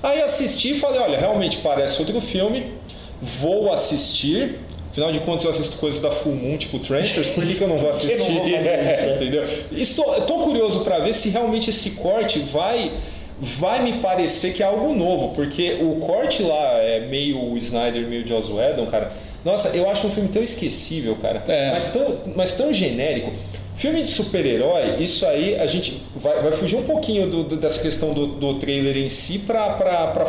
Aí 0.00 0.22
assisti 0.22 0.72
e 0.72 0.78
falei, 0.78 1.00
olha, 1.00 1.18
realmente 1.18 1.58
parece 1.58 2.00
outro 2.00 2.20
filme, 2.20 2.72
vou 3.20 3.72
assistir. 3.72 4.60
Afinal 4.94 5.10
de 5.10 5.18
contas, 5.20 5.44
eu 5.44 5.50
assisto 5.50 5.76
coisas 5.78 5.98
da 6.00 6.12
Full 6.12 6.36
Moon, 6.36 6.56
tipo 6.56 6.78
Transfers, 6.78 7.28
por 7.30 7.44
que, 7.44 7.56
que 7.56 7.60
eu 7.62 7.66
não 7.68 7.76
vou 7.76 7.90
assistir? 7.90 8.16
Não 8.16 8.26
vou 8.26 8.42
fazer 8.44 8.50
isso, 8.54 8.68
é. 8.68 9.14
Entendeu? 9.16 9.44
Estou, 9.72 10.04
tô 10.22 10.38
curioso 10.38 10.80
para 10.84 11.00
ver 11.00 11.12
se 11.12 11.30
realmente 11.30 11.68
esse 11.70 11.90
corte 11.92 12.38
vai 12.38 12.92
vai 13.40 13.82
me 13.82 13.94
parecer 13.94 14.52
que 14.54 14.62
é 14.62 14.66
algo 14.66 14.94
novo, 14.94 15.30
porque 15.34 15.78
o 15.80 15.96
corte 15.96 16.40
lá 16.44 16.78
é 16.78 17.00
meio 17.08 17.36
o 17.50 17.56
Snyder, 17.58 18.06
meio 18.06 18.24
Joss 18.26 18.50
Whedon, 18.52 18.86
cara. 18.86 19.10
Nossa, 19.44 19.76
eu 19.76 19.90
acho 19.90 20.06
um 20.06 20.10
filme 20.12 20.28
tão 20.28 20.40
esquecível, 20.42 21.16
cara. 21.20 21.42
É. 21.48 21.72
Mas, 21.72 21.88
tão, 21.92 22.16
mas 22.36 22.54
tão 22.54 22.72
genérico. 22.72 23.32
Filme 23.76 24.00
de 24.02 24.08
super-herói, 24.08 24.98
isso 25.00 25.26
aí 25.26 25.56
a 25.58 25.66
gente 25.66 26.00
vai, 26.14 26.40
vai 26.40 26.52
fugir 26.52 26.76
um 26.76 26.84
pouquinho 26.84 27.26
do- 27.26 27.42
do- 27.42 27.56
dessa 27.56 27.82
questão 27.82 28.14
do, 28.14 28.28
do 28.28 28.54
trailer 28.60 28.96
em 28.96 29.08
si 29.08 29.40
pra 29.40 29.74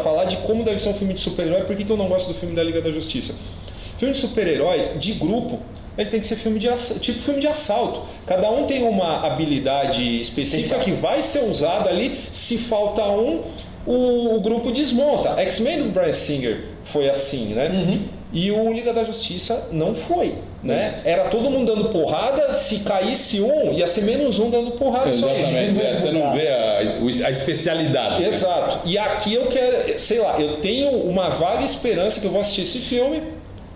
falar 0.03 0.25
de 0.25 0.38
como 0.38 0.63
deve 0.63 0.79
ser 0.79 0.89
um 0.89 0.95
filme 0.95 1.13
de 1.13 1.19
super-herói, 1.19 1.62
por 1.62 1.75
que 1.75 1.84
que 1.86 1.89
eu 1.91 1.95
não 1.98 2.07
gosto 2.07 2.27
do 2.27 2.34
filme 2.34 2.55
da 2.55 2.63
Liga 2.63 2.81
da 2.81 2.91
Justiça. 2.91 3.36
Filme 3.98 4.14
de 4.14 4.20
super-herói, 4.20 4.98
de 4.98 5.14
grupo, 5.14 5.60
ele 5.98 6.10
tem 6.10 6.20
que 6.20 6.25
ser 6.25 6.36
filme 6.36 6.60
de 6.60 6.68
tipo 7.00 7.20
filme 7.20 7.40
de 7.40 7.48
assalto. 7.48 8.02
Cada 8.25 8.50
um 8.52 8.66
tem 8.66 8.84
uma 8.84 9.25
habilidade 9.25 10.20
específica 10.20 10.80
que 10.80 10.92
vai 10.92 11.22
ser 11.22 11.44
usada 11.44 11.90
ali. 11.90 12.20
Se 12.32 12.58
falta 12.58 13.04
um, 13.04 13.42
o, 13.86 14.36
o 14.36 14.42
grupo 14.42 14.72
desmonta. 14.72 15.40
X-Men 15.42 15.84
do 15.84 15.90
Brian 15.90 16.12
Singer 16.12 16.66
foi 16.84 17.10
assim, 17.10 17.54
né? 17.54 17.70
Uhum. 17.70 18.02
E 18.34 18.52
o 18.52 18.74
Liga 18.74 18.92
da 18.92 19.06
Justiça 19.06 19.70
não 19.72 19.94
foi, 19.94 20.36
né? 20.62 21.00
Era 21.06 21.30
todo 21.30 21.50
mundo 21.50 21.74
dando 21.74 21.88
porrada, 21.88 22.54
se 22.54 22.80
caísse 22.80 23.40
um, 23.40 23.72
ia 23.72 23.88
ser 23.88 24.02
menos 24.02 24.40
um 24.40 24.50
dando 24.50 24.72
porrada 24.72 25.14
só 25.14 25.30
isso. 25.30 25.40
Exatamente. 25.40 25.82
é, 25.82 25.96
você 25.96 26.12
não 26.12 26.34
vê 26.34 26.48
a, 26.50 27.28
a 27.28 27.32
especialidade. 27.32 28.25
Exato. 28.25 28.80
E 28.84 28.98
aqui 28.98 29.36
eu 29.36 29.46
quero, 29.46 29.98
sei 29.98 30.20
lá, 30.20 30.36
eu 30.38 30.58
tenho 30.58 30.90
uma 30.90 31.30
vaga 31.30 31.64
esperança 31.64 32.20
que 32.20 32.25
eu 32.25 32.32
vou 32.32 32.42
assistir 32.42 32.64
esse 32.64 32.80
filme 32.80 33.24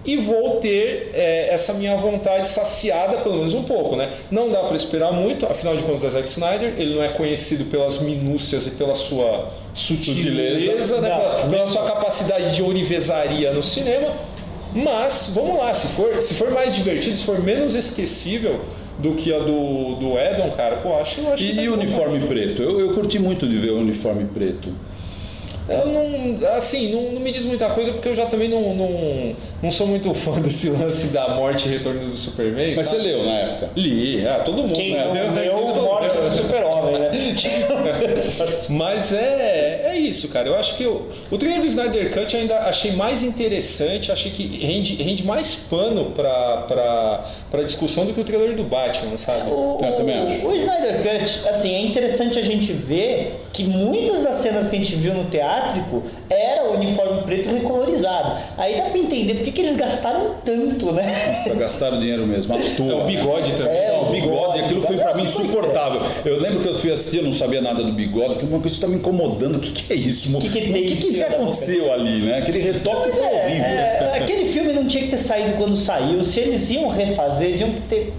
e 0.10 0.18
vou 0.18 0.56
ter 0.56 1.12
é, 1.14 1.50
essa 1.54 1.72
minha 1.74 1.96
vontade 1.96 2.48
saciada 2.48 3.18
pelo 3.18 3.36
menos 3.36 3.54
um 3.54 3.62
pouco, 3.62 3.96
né? 3.96 4.10
Não 4.32 4.50
dá 4.50 4.64
para 4.64 4.76
esperar 4.76 5.12
muito, 5.14 5.46
afinal 5.46 5.78
de 5.78 5.84
contas 5.84 6.04
é 6.04 6.10
Zack 6.10 6.28
Snyder, 6.28 6.74
ele 6.80 6.96
não 6.96 7.04
é 7.04 7.10
conhecido 7.10 7.66
pelas 7.66 8.00
minúcias 8.00 8.66
e 8.66 8.72
pela 8.72 8.96
sua 8.96 9.50
sutileza, 9.72 10.60
Sutileza. 10.62 11.02
né? 11.02 11.10
Pela, 11.10 11.48
pela 11.48 11.68
sua 11.68 11.84
capacidade 11.86 12.56
de 12.56 12.64
orivesaria 12.64 13.54
no 13.54 13.62
cinema. 13.62 14.16
Mas 14.74 15.30
vamos 15.32 15.60
lá, 15.60 15.72
se 15.76 15.90
for, 15.90 16.20
se 16.20 16.34
for 16.34 16.50
mais 16.50 16.74
divertido, 16.74 17.16
se 17.16 17.24
for 17.24 17.40
menos 17.44 17.76
esquecível 17.76 18.62
do 18.98 19.14
que 19.14 19.32
a 19.32 19.38
do, 19.38 19.94
do 19.96 20.18
Edon, 20.18 20.50
cara, 20.58 20.78
pô, 20.78 20.96
acho, 21.00 21.22
acho 21.28 21.36
que 21.44 21.52
E, 21.52 21.56
tá 21.56 21.62
e 21.62 21.68
bom, 21.68 21.74
o 21.76 21.78
uniforme 21.78 22.20
preto? 22.22 22.64
Eu, 22.64 22.80
eu 22.80 22.94
curti 22.96 23.20
muito 23.20 23.48
de 23.48 23.58
ver 23.58 23.72
o 23.74 23.78
uniforme 23.78 24.26
preto. 24.26 24.70
Eu 25.70 25.88
não, 25.88 26.58
assim, 26.58 26.92
não, 26.92 27.14
não 27.14 27.22
me 27.22 27.32
diz 27.32 27.46
muita 27.46 27.70
coisa 27.70 27.92
porque 27.92 28.10
eu 28.10 28.16
já 28.16 28.26
também 28.26 28.50
não, 28.50 28.74
não, 28.74 29.36
não 29.62 29.72
sou 29.72 29.88
muito 29.88 30.14
fã 30.14 30.32
desse 30.42 30.70
lance 30.70 31.08
da 31.08 31.30
morte 31.30 31.68
e 31.68 31.72
retorno 31.72 32.06
do 32.06 32.12
Superman. 32.12 32.76
Mas 32.76 32.88
sabe? 32.88 33.02
você 33.02 33.08
leu 33.08 33.24
na 33.24 33.32
época? 33.32 33.70
Li, 33.76 34.28
ah, 34.28 34.42
todo 34.44 34.64
mundo. 34.64 34.76
Quem 34.76 34.94
né? 34.94 35.06
não 35.06 35.14
Leu, 35.14 35.32
né? 35.32 35.82
Morte 35.82 36.16
do 36.16 36.30
Super-Homem, 36.30 37.00
né? 37.00 37.10
Mas 38.70 39.14
é 39.14 39.59
isso, 40.10 40.28
cara. 40.30 40.48
Eu 40.48 40.56
acho 40.56 40.76
que 40.76 40.84
eu, 40.84 41.08
o 41.32 41.38
trailer 41.38 41.62
do 41.62 41.68
Snyder 41.68 42.12
Cut 42.14 42.34
eu 42.34 42.42
ainda 42.42 42.58
achei 42.60 42.92
mais 42.94 43.24
interessante, 43.24 44.12
achei 44.12 44.32
que 44.32 44.44
rende, 44.66 44.96
rende 45.02 45.26
mais 45.26 45.56
pano 45.56 46.06
pra, 46.16 46.58
pra, 46.68 47.26
pra 47.52 47.64
discussão 47.64 48.06
do 48.06 48.14
que 48.14 48.20
o 48.22 48.24
trailer 48.24 48.56
do 48.56 48.64
Batman, 48.64 49.18
sabe? 49.18 49.50
O, 49.50 49.78
Eu 49.82 49.96
também 49.96 50.16
acho. 50.20 50.48
o 50.48 50.54
Snyder 50.56 50.98
Cut, 51.02 51.48
assim, 51.50 51.74
é 51.76 51.80
interessante 51.82 52.38
a 52.38 52.42
gente 52.42 52.72
ver 52.74 53.46
que 53.54 53.64
muitas 53.64 54.24
das 54.24 54.36
cenas 54.38 54.68
que 54.70 54.76
a 54.76 54.80
gente 54.80 54.96
viu 54.96 55.14
no 55.14 55.26
teátrico 55.26 56.04
era 56.30 56.70
o 56.70 56.74
uniforme 56.76 57.22
preto 57.24 57.50
recolorizado. 57.50 58.40
Aí 58.58 58.78
dá 58.78 58.86
pra 58.86 58.98
entender 58.98 59.36
por 59.36 59.44
que 59.46 59.52
que 59.52 59.62
eles 59.62 59.78
gastaram 59.78 60.36
tanto, 60.46 60.92
né? 60.92 61.26
Nossa, 61.28 61.56
gastaram 61.56 62.00
dinheiro 62.00 62.26
mesmo. 62.26 62.54
À 62.56 62.58
toa, 62.78 62.92
É 62.92 62.96
o 62.96 62.98
né? 63.00 63.06
bigode 63.06 63.52
também. 63.54 63.74
É, 63.74 63.99
bigode, 64.22 64.38
bigode, 64.40 64.60
aquilo 64.62 64.82
foi 64.82 64.98
pra 64.98 65.14
mim 65.14 65.28
Ficou 65.28 65.44
insuportável. 65.46 66.02
Eu 66.26 66.40
lembro 66.42 66.60
que 66.60 66.68
eu 66.68 66.76
fui 66.76 66.92
assistir, 66.92 67.18
eu 67.18 67.24
não 67.24 67.34
sabia 67.34 67.62
nada 67.62 67.84
do 67.84 67.92
bigode. 67.92 68.30
Eu 68.30 68.36
falei, 68.36 68.50
mas 68.62 68.72
isso 68.72 68.82
tá 68.82 68.88
me 68.88 68.96
incomodando. 68.96 69.56
O 69.56 69.60
que, 69.60 69.72
que 69.72 69.94
é 69.94 69.96
isso? 69.96 70.32
Que 70.40 70.50
que 70.50 70.62
tem 70.62 70.70
o 70.72 70.74
que, 70.88 70.96
que, 70.96 71.14
que 71.14 71.24
aconteceu 71.24 71.92
ali, 71.92 72.22
né? 72.22 72.38
Aquele 72.40 72.60
retoque 72.60 73.12
foi 73.12 73.24
É, 73.26 73.46
horrível. 73.46 73.66
é, 73.66 74.18
aquele 74.20 74.46
filme 74.46 74.74
não 74.74 74.88
tinha 74.88 75.04
que 75.04 75.10
ter 75.10 75.18
saído 75.18 75.54
quando 75.58 75.76
saiu. 75.78 76.24
Se 76.24 76.40
eles 76.40 76.70
iam 76.70 76.88
refazer, 76.90 77.52
deviam 77.52 77.72
ter. 77.90 78.14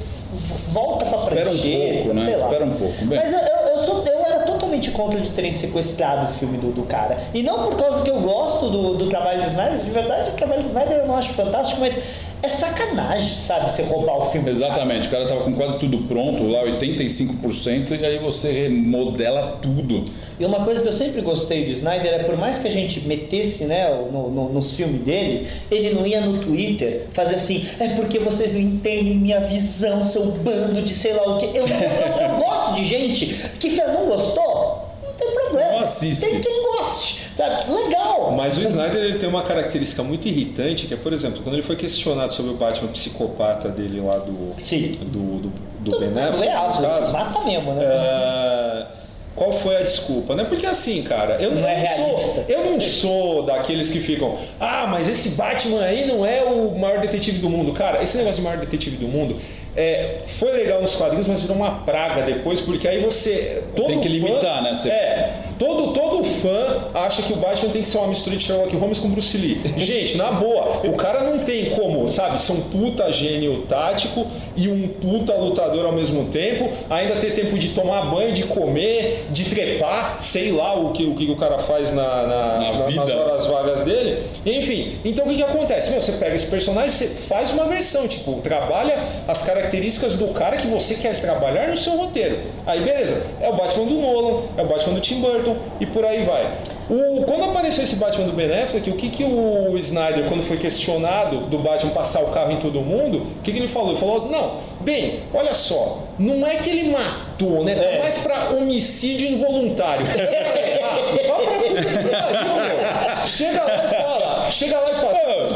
Volta 0.73 1.05
pra 1.07 1.17
Espera 1.19 1.41
um 1.41 1.45
prancheta, 1.53 1.95
pouco, 2.05 2.15
né? 2.15 2.33
Espera 2.33 2.65
um 2.65 2.71
pouco. 2.75 3.05
Bem, 3.05 3.19
Mas 3.19 3.33
eu, 3.33 3.39
eu, 3.41 3.79
sou, 3.79 4.07
eu 4.07 4.21
era 4.25 4.45
totalmente 4.45 4.91
contra 4.93 5.19
de 5.21 5.29
terem 5.31 5.53
sequestrado 5.53 6.31
o 6.31 6.35
filme 6.35 6.57
do, 6.57 6.71
do 6.71 6.83
cara. 6.85 7.19
E 7.35 7.43
não 7.43 7.65
por 7.69 7.77
causa 7.77 8.03
que 8.05 8.11
eu 8.11 8.21
gosto 8.21 8.69
do, 8.71 8.95
do 8.95 9.07
trabalho 9.09 9.41
de 9.43 9.49
Snyder. 9.49 9.79
De 9.81 9.91
verdade, 9.91 10.31
o 10.31 10.33
trabalho 10.35 10.61
de 10.63 10.69
Snyder 10.69 10.99
eu 10.99 11.07
não 11.09 11.17
acho 11.17 11.31
fantástico, 11.33 11.81
mas 11.81 12.01
é 12.43 12.49
sacanagem, 12.49 13.37
sabe? 13.37 13.71
Você 13.71 13.83
roubar 13.83 14.19
o 14.19 14.25
filme. 14.27 14.51
Exatamente, 14.51 15.09
o 15.09 15.11
cara 15.11 15.27
tava 15.27 15.43
com 15.43 15.53
quase 15.53 15.79
tudo 15.79 15.99
pronto, 15.99 16.47
lá 16.49 16.65
85%, 16.65 17.99
e 18.01 18.05
aí 18.05 18.19
você 18.19 18.51
remodela 18.53 19.59
tudo. 19.61 20.05
E 20.39 20.45
uma 20.45 20.65
coisa 20.65 20.81
que 20.81 20.89
eu 20.89 20.93
sempre 20.93 21.21
gostei 21.21 21.67
do 21.67 21.73
Snyder 21.73 22.15
é 22.15 22.23
por 22.23 22.37
mais 22.37 22.59
que 22.59 22.67
a 22.67 22.71
gente 22.71 23.07
metesse 23.07 23.65
né, 23.65 23.89
no, 24.11 24.31
no, 24.31 24.53
nos 24.53 24.75
filmes 24.75 25.03
dele, 25.03 25.47
ele 25.71 25.93
não 25.93 26.07
ia 26.07 26.23
no 26.23 26.39
Twitter 26.39 27.07
fazer 27.13 27.35
assim, 27.35 27.67
é 27.79 27.89
porque 27.89 28.19
vocês 28.19 28.55
não 28.55 28.61
entendem 28.61 29.17
minha 29.17 29.41
visão, 29.41 30.03
seu 30.03 30.27
bando 30.27 30.81
de 30.81 30.95
sei 30.95 31.13
lá 31.13 31.35
o 31.35 31.37
que. 31.37 31.45
Eu, 31.45 31.67
eu, 31.67 31.67
eu, 31.67 32.31
eu 32.31 32.37
gosto 32.39 32.75
de 32.75 32.85
gente 32.85 33.27
que 33.59 33.69
não 33.93 34.07
gostou? 34.07 34.80
Não 35.21 35.27
tem 35.27 35.45
problema. 35.45 35.73
Não 35.73 35.79
assiste. 35.85 36.21
Tem 36.21 36.41
quem 36.41 36.63
goste. 36.63 37.21
Sabe? 37.37 37.73
Legal. 37.73 38.33
Mas 38.33 38.59
o 38.59 38.63
Snyder 38.63 39.03
ele 39.03 39.19
tem 39.19 39.29
uma 39.29 39.43
característica 39.43 40.03
muito 40.03 40.29
irritante, 40.29 40.87
que 40.87 40.95
é, 40.95 40.97
por 40.97 41.13
exemplo, 41.13 41.43
quando 41.43 41.55
ele 41.55 41.63
foi 41.63 41.77
questionado 41.77 42.35
sobre 42.35 42.53
o 42.53 42.55
Batman 42.55 42.89
psicopata 42.89 43.69
dele 43.69 44.01
lá 44.01 44.19
do, 44.19 44.55
Sim. 44.59 44.91
do, 45.03 45.41
do, 45.41 45.49
do 45.49 45.91
Tudo 45.91 45.99
Ben 46.01 46.23
Affleck, 46.23 46.53
no 46.53 46.61
Affleck, 46.61 46.83
caso, 46.83 47.13
Mata 47.13 47.45
mesmo, 47.45 47.73
né? 47.73 47.85
É, 47.85 48.87
qual 49.35 49.53
foi 49.53 49.77
a 49.77 49.83
desculpa, 49.83 50.35
né? 50.35 50.45
Porque 50.45 50.67
assim, 50.67 51.03
cara, 51.03 51.37
eu 51.41 51.53
Não 51.53 51.63
eu 51.63 51.69
é 51.69 51.97
sou, 51.97 52.45
eu 52.49 52.65
não 52.67 52.81
sou 52.81 53.43
daqueles 53.45 53.89
que 53.89 53.99
ficam, 53.99 54.37
ah, 54.59 54.87
mas 54.87 55.09
esse 55.09 55.31
Batman 55.31 55.83
aí 55.83 56.07
não 56.07 56.27
é 56.27 56.43
o 56.43 56.77
maior 56.79 57.01
detetive 57.01 57.39
do 57.39 57.49
mundo. 57.49 57.73
Cara, 57.73 58.03
esse 58.03 58.17
negócio 58.19 58.37
de 58.37 58.43
maior 58.43 58.59
detetive 58.59 58.97
do 58.97 59.09
mundo 59.09 59.37
é, 59.77 60.19
foi 60.27 60.51
legal 60.53 60.81
nos 60.83 60.95
quadrinhos, 60.95 61.27
mas 61.27 61.41
virou 61.43 61.57
uma 61.57 61.71
praga 61.85 62.23
depois, 62.23 62.61
porque 62.61 62.87
aí 62.89 63.01
você. 63.01 63.63
Todo 63.77 63.87
Tem 63.87 64.01
que 64.01 64.09
fã- 64.09 64.15
limitar, 64.15 64.63
né? 64.63 64.75
Você- 64.75 64.91
É, 64.91 65.33
todo, 65.61 65.93
todo 65.93 66.25
fã 66.25 66.89
acha 66.95 67.21
que 67.23 67.33
o 67.35 67.37
Batman 67.37 67.69
tem 67.71 67.83
que 67.83 67.89
ser 67.89 67.99
uma 67.99 68.07
mistura 68.09 68.35
de 68.35 68.43
Sherlock 68.43 68.75
Holmes 68.75 68.99
com 68.99 69.09
Bruce 69.11 69.37
Lee. 69.37 69.61
Gente, 69.77 70.17
na 70.17 70.33
boa, 70.33 70.81
o 70.87 70.95
cara 70.95 71.23
não 71.23 71.41
tem 71.41 71.67
como, 71.67 72.09
sabe, 72.09 72.41
ser 72.41 72.53
um 72.53 72.61
puta 72.63 73.13
gênio 73.13 73.63
tático 73.69 74.27
e 74.57 74.69
um 74.69 74.89
puta 74.89 75.35
lutador 75.35 75.85
ao 75.85 75.93
mesmo 75.93 76.25
tempo, 76.31 76.71
ainda 76.89 77.17
ter 77.17 77.35
tempo 77.35 77.59
de 77.59 77.69
tomar 77.69 78.07
banho, 78.11 78.33
de 78.33 78.45
comer, 78.45 79.27
de 79.31 79.45
trepar, 79.45 80.17
sei 80.19 80.51
lá 80.51 80.75
o 80.81 80.93
que 80.93 81.05
o, 81.05 81.15
que 81.15 81.31
o 81.31 81.37
cara 81.37 81.59
faz 81.59 81.93
na, 81.93 82.03
na- 82.03 82.59
Na 82.59 82.73
na- 82.73 82.87
vida. 82.87 83.05
nas 83.05 83.11
horas 83.15 83.47
vagas 83.47 83.85
dele. 83.85 84.23
Enfim, 84.47 84.99
então 85.05 85.27
o 85.27 85.29
que, 85.29 85.37
que 85.37 85.43
acontece? 85.43 85.91
Meu, 85.91 86.01
você 86.01 86.13
pega 86.13 86.35
esse 86.35 86.47
personagem, 86.47 86.89
você 86.91 87.07
faz 87.07 87.51
uma 87.51 87.65
versão, 87.67 88.09
tipo, 88.09 88.33
trabalha 88.41 88.99
as 89.29 89.43
características 89.43 90.15
do 90.17 90.29
cara 90.29 90.57
que 90.57 90.67
você 90.67 90.95
quer 90.95 91.21
trabalhar 91.21 91.69
no 91.69 91.77
seu 91.77 91.97
roteiro. 91.99 92.39
Aí 92.67 92.81
beleza, 92.81 93.23
é 93.43 93.51
o 93.51 93.57
Batman 93.57 93.85
do 93.85 93.95
Nolan, 94.01 94.43
é 94.57 94.63
o 94.63 94.67
Batman 94.67 94.95
do 94.95 95.01
Tim 95.01 95.21
Burton 95.21 95.50
e 95.81 95.87
por 95.87 96.05
aí 96.05 96.25
vai. 96.25 96.59
O, 96.89 97.23
quando 97.25 97.45
apareceu 97.45 97.85
esse 97.85 97.97
Batman 97.97 98.27
do 98.27 98.33
Ben 98.33 98.47
Affleck, 98.53 98.91
o 98.91 98.95
que, 98.95 99.09
que 99.09 99.23
o 99.25 99.77
Snyder, 99.79 100.25
quando 100.29 100.43
foi 100.43 100.57
questionado 100.57 101.43
do 101.43 101.59
Batman 101.59 101.93
passar 101.93 102.21
o 102.23 102.29
carro 102.33 102.51
em 102.51 102.57
todo 102.57 102.81
mundo, 102.81 103.19
o 103.19 103.43
que, 103.43 103.53
que 103.53 103.59
ele 103.59 103.69
falou? 103.69 103.91
Ele 103.91 104.01
falou, 104.01 104.29
não, 104.29 104.55
bem, 104.81 105.21
olha 105.33 105.55
só, 105.55 106.01
não 106.19 106.45
é 106.47 106.57
que 106.57 106.69
ele 106.69 106.91
matou, 106.91 107.63
né? 107.65 107.75
Tá 107.77 107.83
É. 107.83 107.99
mais 108.01 108.17
pra 108.19 108.51
homicídio 108.51 109.29
involuntário. 109.29 110.05
É, 110.21 110.81
ah, 110.83 111.13
pra 111.27 111.35
puta 111.35 111.85
que 111.85 112.09
pariu, 112.11 112.55
meu. 112.55 113.27
Chega 113.27 113.63
lá 113.63 113.85
e 113.85 113.95
fala, 113.95 114.51
chega 114.51 114.79
lá 114.79 114.91
e 114.91 114.95
fala, 114.95 115.47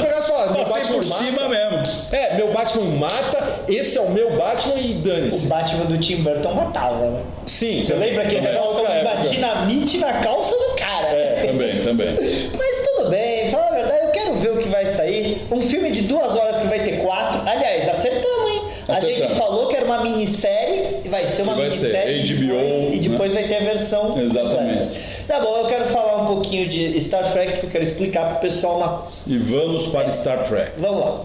e 0.45 0.49
falar, 0.49 0.57
meu 0.57 0.65
Passei 0.67 0.83
Batman 0.83 0.99
por 0.99 1.07
mata, 1.09 1.25
cima 1.25 1.49
mesmo. 1.49 1.83
É, 2.13 2.35
meu 2.37 2.53
Batman 2.53 2.85
mata, 2.97 3.45
esse 3.69 3.99
é 3.99 4.01
o 4.01 4.11
meu 4.11 4.31
Batman 4.37 4.75
e 4.77 4.93
O 4.93 4.99
dane-se. 5.03 5.47
Batman 5.49 5.85
do 5.87 5.99
Tim 5.99 6.17
Burton 6.23 6.53
matava, 6.55 7.07
né? 7.11 7.21
Sim, 7.47 7.85
Você 7.85 7.95
lembra 7.95 8.25
que 8.27 8.35
ele 8.37 8.47
também. 8.47 8.61
botou 8.63 8.87
É, 8.87 9.03
uma 9.03 9.15
dinamite 9.23 9.99
na 9.99 10.13
calça 10.15 10.55
do 10.57 10.75
cara? 10.77 11.09
É, 11.09 11.47
também, 11.47 11.81
também. 11.83 12.15
Mas 12.57 12.89
tudo 12.89 13.11
bem, 13.11 13.51
fala 13.51 13.67
a 13.69 13.71
verdade, 13.75 14.05
eu 14.07 14.11
quero 14.11 14.35
ver 14.35 14.51
o 14.53 14.57
que 14.59 14.69
vai 14.69 14.87
sair. 14.87 15.47
Um 15.51 15.61
filme 15.61 15.91
de 15.91 16.03
duas 16.03 16.35
horas 16.35 16.57
que 16.61 16.67
vai 16.67 16.81
ter 16.81 16.99
quatro. 17.03 17.41
Aliás, 17.47 17.89
acertamos, 17.89 18.51
hein? 18.53 18.63
A 18.89 19.01
gente 19.01 19.13
Acertamos. 19.15 19.39
falou 19.39 19.67
que 19.69 19.77
era 19.77 19.85
uma 19.87 20.03
minissérie, 20.03 20.99
e 21.05 21.09
vai 21.09 21.27
ser 21.27 21.43
uma 21.43 21.55
E 21.55 21.57
vai 21.57 21.71
ser 21.71 21.87
minissérie. 21.87 22.21
e 22.23 22.35
HBO, 22.35 22.57
depois- 22.59 22.95
E 22.95 22.99
depois 23.09 23.33
né? 23.33 23.41
vai 23.41 23.49
ter 23.49 23.57
a 23.57 23.61
versão. 23.73 24.19
Exatamente. 24.21 24.79
completa. 24.81 25.13
Tá 25.26 25.40
bom, 25.40 25.57
eu 25.59 25.66
quero 25.66 25.87
falar 25.87 26.23
um 26.23 26.26
pouquinho 26.26 26.69
de 26.69 27.00
Star 27.00 27.33
Trek, 27.33 27.61
que 27.61 27.66
eu 27.66 27.71
quero 27.71 27.85
explicar 27.85 28.28
pro 28.31 28.40
pessoal 28.40 28.76
uma 28.76 28.88
coisa. 28.99 29.23
E 29.26 29.38
vamos 29.38 29.87
para 29.88 30.11
Star 30.12 30.45
Trek. 30.45 30.73
Vamos 30.78 31.00
lá. 31.00 31.21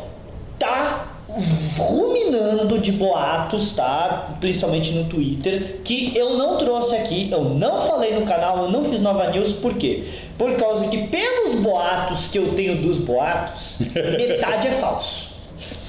Tá 0.58 1.06
ruminando 1.78 2.80
de 2.80 2.92
boatos, 2.94 3.74
tá? 3.76 4.36
Principalmente 4.40 4.92
no 4.94 5.06
Twitter, 5.06 5.80
que 5.84 6.16
eu 6.18 6.38
não 6.38 6.58
trouxe 6.58 6.96
aqui, 6.96 7.30
eu 7.32 7.44
não 7.44 7.82
falei 7.82 8.14
no 8.18 8.26
canal, 8.26 8.64
eu 8.64 8.72
não 8.72 8.84
fiz 8.84 9.00
nova 9.00 9.30
news, 9.30 9.52
por 9.54 9.76
quê? 9.76 10.06
Por 10.38 10.56
causa 10.56 10.88
que 10.88 11.08
pelos 11.08 11.56
boatos 11.62 12.28
que 12.30 12.40
eu 12.40 12.54
tenho 12.54 12.78
dos 12.82 12.98
boatos, 12.98 13.78
metade 13.94 14.68
é 14.68 14.72
falso. 14.72 15.30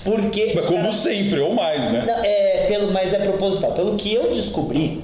Porque. 0.04 0.52
Mas 0.54 0.66
como 0.66 0.80
caras- 0.80 0.96
sempre, 0.96 1.40
ou 1.40 1.54
mais, 1.54 1.90
né? 1.92 2.04
é, 2.24 2.64
pelo, 2.66 2.92
mas 2.92 3.12
é 3.14 3.18
proposital. 3.18 3.72
Pelo 3.72 3.96
que 3.96 4.12
eu 4.12 4.32
descobri, 4.32 5.02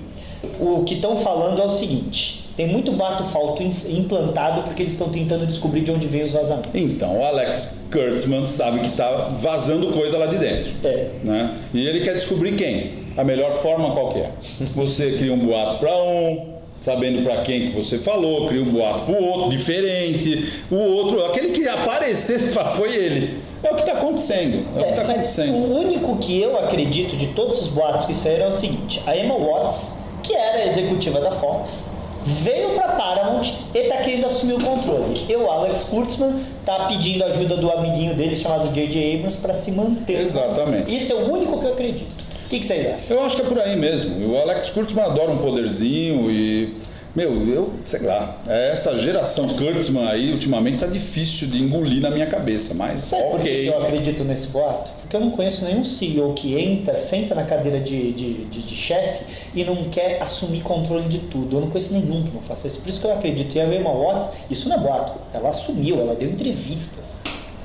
o 0.58 0.82
que 0.84 0.94
estão 0.94 1.16
falando 1.16 1.60
é 1.60 1.64
o 1.64 1.70
seguinte: 1.70 2.45
tem 2.56 2.66
muito 2.66 2.92
bato 2.92 3.24
falto 3.24 3.62
im- 3.62 3.98
implantado 3.98 4.62
porque 4.62 4.82
eles 4.82 4.92
estão 4.92 5.08
tentando 5.10 5.46
descobrir 5.46 5.82
de 5.82 5.90
onde 5.90 6.06
vem 6.06 6.22
os 6.22 6.32
vazamentos. 6.32 6.70
Então, 6.74 7.18
o 7.20 7.24
Alex 7.24 7.78
Kurtzman 7.92 8.46
sabe 8.46 8.80
que 8.80 8.90
tá 8.90 9.28
vazando 9.40 9.88
coisa 9.88 10.16
lá 10.18 10.26
de 10.26 10.38
dentro. 10.38 10.72
É. 10.84 11.08
Né? 11.22 11.54
E 11.74 11.86
ele 11.86 12.00
quer 12.00 12.14
descobrir 12.14 12.52
quem? 12.56 13.06
A 13.16 13.24
melhor 13.24 13.60
forma 13.60 13.92
qual 13.92 14.08
que 14.12 14.18
é? 14.20 14.30
Você 14.74 15.12
cria 15.12 15.32
um 15.32 15.38
boato 15.38 15.78
para 15.78 15.96
um, 16.02 16.54
sabendo 16.78 17.22
para 17.22 17.42
quem 17.42 17.68
que 17.70 17.74
você 17.76 17.98
falou, 17.98 18.46
cria 18.46 18.62
um 18.62 18.70
boato 18.70 19.00
para 19.06 19.20
o 19.20 19.24
outro, 19.24 19.50
diferente. 19.50 20.52
O 20.70 20.76
outro, 20.76 21.24
aquele 21.26 21.50
que 21.50 21.62
fala, 21.64 22.70
foi 22.72 22.94
ele. 22.94 23.38
É 23.62 23.70
o 23.70 23.74
que 23.74 23.80
está 23.80 23.92
acontecendo. 23.94 24.66
É, 24.76 24.80
o 24.80 24.84
que 24.84 24.90
está 24.90 25.02
mas 25.04 25.10
acontecendo. 25.16 25.54
o 25.54 25.78
único 25.78 26.16
que 26.18 26.40
eu 26.40 26.58
acredito 26.58 27.16
de 27.16 27.28
todos 27.28 27.62
os 27.62 27.68
boatos 27.68 28.06
que 28.06 28.14
saíram 28.14 28.46
é 28.46 28.48
o 28.48 28.52
seguinte: 28.52 29.02
a 29.06 29.16
Emma 29.16 29.34
Watts, 29.34 29.98
que 30.22 30.34
era 30.34 30.58
a 30.58 30.66
executiva 30.66 31.20
da 31.20 31.32
Fox, 31.32 31.88
veio 32.26 32.70
pra 32.70 32.88
Paramount 32.88 33.46
e 33.74 33.84
tá 33.84 33.98
querendo 33.98 34.26
assumir 34.26 34.54
o 34.54 34.60
controle. 34.60 35.26
E 35.28 35.36
o 35.36 35.50
Alex 35.50 35.84
Kurtzman 35.84 36.40
tá 36.64 36.86
pedindo 36.86 37.24
ajuda 37.24 37.56
do 37.56 37.70
amiguinho 37.70 38.14
dele 38.14 38.34
chamado 38.34 38.68
J.J. 38.72 39.14
Abrams 39.14 39.36
pra 39.36 39.54
se 39.54 39.70
manter. 39.70 40.18
Exatamente. 40.18 40.94
Isso 40.94 41.12
é 41.12 41.16
o 41.16 41.32
único 41.32 41.58
que 41.58 41.66
eu 41.66 41.72
acredito. 41.72 42.26
O 42.44 42.48
que, 42.48 42.60
que 42.60 42.66
vocês 42.66 42.86
acham? 42.86 43.16
Eu 43.16 43.24
acho 43.24 43.36
que 43.36 43.42
é 43.42 43.44
por 43.44 43.58
aí 43.58 43.76
mesmo. 43.76 44.32
O 44.32 44.40
Alex 44.40 44.70
Kurtzman 44.70 45.04
adora 45.04 45.30
um 45.30 45.38
poderzinho 45.38 46.30
e. 46.30 46.74
Meu, 47.16 47.32
eu 47.48 47.72
sei 47.82 48.00
lá. 48.00 48.36
Essa 48.46 48.94
geração 48.98 49.48
Kurtzman 49.48 50.06
aí, 50.06 50.32
ultimamente, 50.32 50.80
tá 50.80 50.86
difícil 50.86 51.48
de 51.48 51.62
engolir 51.62 52.02
na 52.02 52.10
minha 52.10 52.26
cabeça, 52.26 52.74
mas 52.74 52.98
Sabe 52.98 53.22
por 53.30 53.40
que 53.40 53.48
ok. 53.48 53.68
eu 53.70 53.82
acredito 53.82 54.22
nesse 54.22 54.48
boato? 54.48 54.90
Porque 55.00 55.16
eu 55.16 55.20
não 55.20 55.30
conheço 55.30 55.64
nenhum 55.64 55.82
CEO 55.82 56.34
que 56.34 56.54
entra, 56.60 56.94
senta 56.98 57.34
na 57.34 57.44
cadeira 57.44 57.80
de, 57.80 58.12
de, 58.12 58.44
de, 58.44 58.60
de 58.60 58.76
chefe 58.76 59.24
e 59.54 59.64
não 59.64 59.88
quer 59.88 60.20
assumir 60.20 60.60
controle 60.60 61.08
de 61.08 61.20
tudo. 61.20 61.56
Eu 61.56 61.62
não 61.62 61.70
conheço 61.70 61.90
nenhum 61.94 62.22
que 62.22 62.32
não 62.32 62.42
faça 62.42 62.68
isso. 62.68 62.80
Por 62.80 62.90
isso 62.90 63.00
que 63.00 63.06
eu 63.06 63.14
acredito. 63.14 63.56
E 63.56 63.60
a 63.60 63.64
Emma 63.64 63.90
Watts, 63.90 64.32
isso 64.50 64.68
não 64.68 64.76
é 64.76 64.78
boato. 64.78 65.14
Ela 65.32 65.48
assumiu, 65.48 65.98
ela 65.98 66.14
deu 66.14 66.28
entrevistas. 66.28 67.22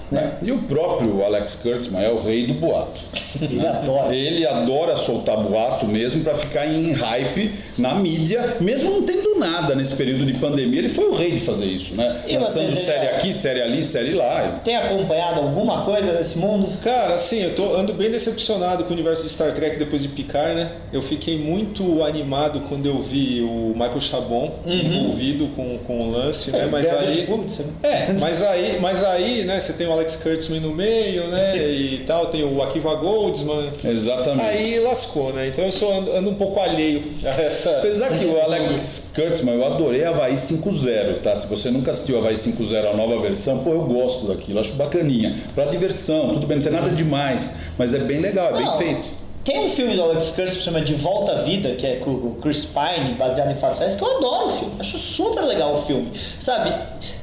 Né? 0.10 0.38
E 0.42 0.52
o 0.52 0.60
próprio 0.60 1.24
Alex 1.24 1.56
Kurtzman 1.56 2.04
é 2.04 2.10
o 2.10 2.20
rei 2.22 2.46
do 2.48 2.54
boato. 2.54 3.00
Ele 3.42 3.66
adora. 3.66 4.16
Ele 4.16 4.46
adora 4.46 4.96
soltar 4.98 5.38
boato 5.38 5.86
mesmo 5.86 6.24
para 6.24 6.36
ficar 6.36 6.68
em 6.68 6.92
hype 6.92 7.54
na 7.78 7.96
mídia, 7.96 8.58
mesmo 8.60 8.92
não 8.92 9.04
tendo 9.04 9.31
nada 9.42 9.76
nesse 9.76 9.96
período 9.96 10.26
de 10.26 10.34
pandemia. 10.36 10.80
Ele 10.80 10.90
foi 10.90 11.06
o 11.06 11.16
rei 11.16 11.32
de 11.32 11.40
fazer 11.40 11.66
isso, 11.66 11.96
né? 11.96 12.22
E 12.28 12.38
Lançando 12.38 12.70
você, 12.70 12.84
série 12.84 13.08
aqui, 13.08 13.34
série 13.34 13.62
ali, 13.62 13.84
série 13.84 14.14
lá. 14.14 14.62
Tem 14.64 14.76
acompanhado 14.76 15.42
alguma 15.42 15.84
coisa 15.84 16.14
desse 16.14 16.38
mundo? 16.38 16.70
Cara, 16.82 17.16
assim, 17.16 17.42
eu 17.42 17.56
tô, 17.56 17.76
ando 17.76 17.94
bem 17.94 18.12
decepcionado 18.12 18.84
com 18.84 18.92
o 18.92 18.94
universo 18.94 19.24
de 19.24 19.30
Star 19.30 19.54
Trek 19.54 19.78
depois 19.78 20.02
de 20.02 20.08
Picard, 20.08 20.56
né? 20.56 20.72
Eu 20.94 21.02
fiquei 21.02 21.38
muito 21.38 22.04
animado 22.04 22.62
quando 22.70 22.86
eu 22.86 23.02
vi 23.02 23.42
o 23.42 23.74
Michael 23.74 24.00
Chabon 24.00 24.60
envolvido 24.66 25.48
com, 25.56 25.78
com 25.80 26.00
o 26.00 26.12
lance, 26.12 26.52
né? 26.52 26.68
Mas 26.72 26.84
Ganhador 26.84 27.12
de 27.12 27.20
aí. 27.20 27.28
Né? 27.28 27.74
É, 27.84 28.14
mas 28.14 28.44
aí, 28.44 28.78
mas 28.80 29.04
aí, 29.04 29.44
né, 29.44 29.60
você 29.60 29.74
tem 29.74 29.88
o 29.88 29.92
Alex 29.92 30.18
Kurtzman 30.18 30.60
no 30.60 30.72
meio, 30.72 31.28
né? 31.28 31.58
E 31.82 32.04
tal, 32.06 32.28
tem 32.28 32.44
o 32.44 32.62
Akiva 32.62 32.94
Goldsman. 32.96 33.70
Exatamente. 33.84 34.46
Aí 34.46 34.80
lascou, 34.80 35.34
né? 35.34 35.48
Então 35.48 35.66
eu 35.66 35.72
sou 35.72 35.92
ando, 35.92 36.16
ando 36.16 36.30
um 36.30 36.36
pouco 36.36 36.60
alheio 36.60 37.04
a 37.24 37.42
essa. 37.42 37.78
Apesar 37.78 38.10
que 38.18 38.26
o. 38.26 38.42
Alex 38.42 39.12
Kurtzman, 39.14 39.31
eu 39.40 39.66
adorei 39.66 40.04
Havaí 40.04 40.36
5.0, 40.36 41.20
tá? 41.22 41.36
Se 41.36 41.48
você 41.48 41.72
nunca 41.72 41.92
assistiu 41.92 42.18
Havaí 42.18 42.36
5.0, 42.36 42.92
a 42.92 42.96
nova 42.96 43.20
versão, 43.22 43.60
pô, 43.60 43.72
eu 43.72 43.84
gosto 43.84 44.28
daquilo, 44.28 44.60
acho 44.60 44.74
bacaninha. 44.74 45.36
Pra 45.56 45.66
diversão, 45.66 46.30
tudo 46.30 46.46
bem, 46.46 46.58
não 46.58 46.64
tem 46.64 46.74
nada 46.74 46.90
demais, 46.90 47.54
mas 47.78 47.94
é 47.94 48.00
bem 48.00 48.20
legal, 48.20 48.56
é 48.56 48.64
Não, 48.64 48.78
bem 48.78 48.88
feito. 48.88 49.21
Tem 49.44 49.60
um 49.66 49.70
filme 49.70 49.96
do 49.96 50.04
Alex 50.04 50.28
Kurtzman 50.36 50.56
que 50.58 50.64
chama 50.64 50.82
De 50.82 50.94
Volta 50.94 51.32
à 51.32 51.36
Vida, 51.42 51.74
que 51.76 51.86
é 51.88 51.96
com 51.96 52.12
o 52.12 52.38
Chris 52.42 52.64
Pine, 52.66 53.16
baseado 53.16 53.50
em 53.52 53.56
fatos 53.56 53.80
reais, 53.80 53.96
que 53.96 54.02
eu 54.04 54.18
adoro 54.18 54.46
o 54.46 54.50
filme. 54.52 54.74
Acho 54.80 54.98
super 55.00 55.42
legal 55.44 55.74
o 55.74 55.78
filme. 55.82 56.12
Sabe? 56.40 56.72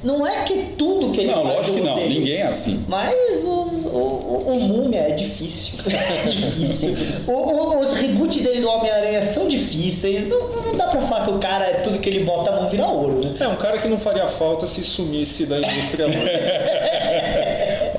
Não 0.02 0.26
é 0.26 0.42
que 0.42 0.74
tudo 0.76 1.12
que 1.12 1.20
ele 1.20 1.30
Não, 1.30 1.44
faz 1.44 1.56
lógico 1.58 1.76
eu 1.78 1.80
que 1.82 1.86
não, 1.86 1.92
odeio. 1.96 2.08
ninguém 2.10 2.36
é 2.38 2.46
assim. 2.46 2.84
Mas 2.88 3.14
os- 3.44 3.86
o, 3.86 3.90
o, 3.98 4.44
o 4.52 4.60
Múmia 4.60 4.98
é 5.00 5.10
difícil. 5.12 5.78
É 5.88 6.26
difícil. 6.28 6.96
O, 7.28 7.32
o, 7.32 7.80
os 7.86 7.94
reboots 7.96 8.42
dele 8.42 8.62
do 8.62 8.68
Homem-Aranha 8.68 9.22
são 9.22 9.46
difíceis. 9.46 10.28
Não, 10.28 10.48
não 10.48 10.76
dá 10.76 10.88
pra 10.88 11.00
falar 11.02 11.24
que 11.24 11.30
o 11.30 11.38
cara, 11.38 11.66
é 11.66 11.74
tudo 11.84 12.00
que 12.00 12.08
ele 12.08 12.24
bota 12.24 12.50
a 12.50 12.56
mão 12.56 12.68
vira 12.68 12.86
ouro, 12.88 13.20
né? 13.24 13.34
É 13.38 13.46
um 13.46 13.56
cara 13.56 13.78
que 13.78 13.86
não 13.86 14.00
faria 14.00 14.26
falta 14.26 14.66
se 14.66 14.82
sumisse 14.82 15.46
da 15.46 15.58
indústria. 15.58 16.06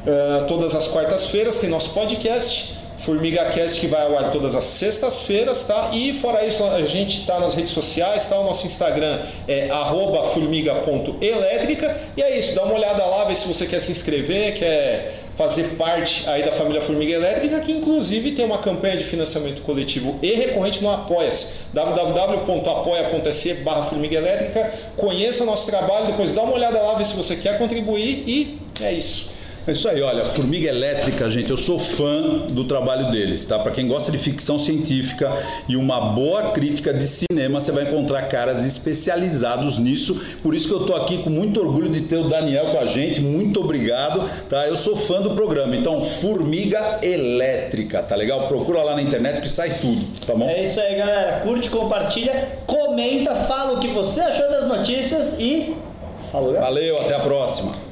Ah, 0.07 0.45
todas 0.47 0.75
as 0.75 0.87
quartas-feiras 0.87 1.59
tem 1.59 1.69
nosso 1.69 1.89
podcast. 1.91 2.78
Formiga 3.09 3.45
Cast 3.45 3.79
que 3.79 3.87
vai 3.87 4.05
ao 4.05 4.15
ar 4.19 4.29
todas 4.29 4.55
as 4.55 4.65
sextas-feiras, 4.65 5.63
tá? 5.63 5.89
E 5.93 6.13
fora 6.13 6.45
isso, 6.45 6.63
a 6.63 6.83
gente 6.83 7.25
tá 7.25 7.39
nas 7.39 7.55
redes 7.55 7.71
sociais, 7.71 8.29
tá? 8.29 8.39
O 8.39 8.43
nosso 8.43 8.67
Instagram 8.67 9.19
é 9.47 9.67
formiga.elétrica. 10.31 11.97
E 12.15 12.21
é 12.21 12.37
isso, 12.37 12.53
dá 12.53 12.63
uma 12.63 12.75
olhada 12.75 13.03
lá, 13.03 13.23
vê 13.23 13.33
se 13.33 13.47
você 13.47 13.65
quer 13.65 13.79
se 13.79 13.91
inscrever, 13.91 14.53
quer 14.53 15.11
fazer 15.35 15.75
parte 15.75 16.29
aí 16.29 16.43
da 16.43 16.51
família 16.51 16.81
Formiga 16.81 17.13
Elétrica, 17.13 17.59
que 17.61 17.71
inclusive 17.71 18.33
tem 18.33 18.45
uma 18.45 18.59
campanha 18.59 18.95
de 18.95 19.05
financiamento 19.05 19.63
coletivo 19.63 20.19
e 20.21 20.31
recorrente 20.35 20.83
no 20.83 20.91
Apoia-se. 20.91 21.53
www.apoia.se 21.73 23.53
barra 23.55 23.85
Formiga 23.85 24.17
Elétrica. 24.17 24.71
Conheça 24.95 25.43
nosso 25.45 25.65
trabalho, 25.65 26.05
depois 26.05 26.31
dá 26.31 26.43
uma 26.43 26.53
olhada 26.53 26.79
lá, 26.79 26.93
vê 26.93 27.03
se 27.03 27.15
você 27.15 27.35
quer 27.35 27.57
contribuir 27.57 28.23
e 28.27 28.59
é 28.79 28.93
isso. 28.93 29.38
É 29.67 29.71
isso 29.71 29.87
aí, 29.87 30.01
olha, 30.01 30.25
Formiga 30.25 30.69
Elétrica, 30.69 31.29
gente, 31.29 31.51
eu 31.51 31.57
sou 31.57 31.77
fã 31.77 32.47
do 32.49 32.63
trabalho 32.63 33.11
deles, 33.11 33.45
tá? 33.45 33.59
Para 33.59 33.71
quem 33.71 33.87
gosta 33.87 34.11
de 34.11 34.17
ficção 34.17 34.57
científica 34.57 35.31
e 35.67 35.75
uma 35.75 35.99
boa 35.99 36.51
crítica 36.51 36.93
de 36.93 37.05
cinema, 37.05 37.61
você 37.61 37.71
vai 37.71 37.83
encontrar 37.83 38.23
caras 38.23 38.65
especializados 38.65 39.77
nisso. 39.77 40.19
Por 40.41 40.55
isso 40.55 40.67
que 40.67 40.73
eu 40.73 40.85
tô 40.85 40.95
aqui 40.95 41.19
com 41.19 41.29
muito 41.29 41.59
orgulho 41.59 41.89
de 41.89 42.01
ter 42.01 42.15
o 42.17 42.27
Daniel 42.27 42.71
com 42.71 42.79
a 42.79 42.85
gente. 42.85 43.19
Muito 43.19 43.59
obrigado, 43.59 44.27
tá? 44.47 44.65
Eu 44.65 44.77
sou 44.77 44.95
fã 44.95 45.21
do 45.21 45.31
programa. 45.31 45.75
Então, 45.75 46.01
Formiga 46.01 46.99
Elétrica, 47.03 48.01
tá 48.01 48.15
legal? 48.15 48.47
Procura 48.47 48.81
lá 48.81 48.95
na 48.95 49.01
internet 49.01 49.41
que 49.41 49.49
sai 49.49 49.77
tudo, 49.79 50.03
tá 50.25 50.33
bom? 50.33 50.49
É 50.49 50.63
isso 50.63 50.79
aí, 50.79 50.95
galera. 50.95 51.41
Curte, 51.41 51.69
compartilha, 51.69 52.53
comenta, 52.65 53.35
fala 53.35 53.73
o 53.73 53.79
que 53.79 53.89
você 53.89 54.21
achou 54.21 54.49
das 54.49 54.67
notícias 54.67 55.35
e. 55.37 55.75
Falou, 56.31 56.53
galera. 56.53 56.65
Valeu, 56.65 56.97
até 56.97 57.15
a 57.15 57.19
próxima. 57.19 57.88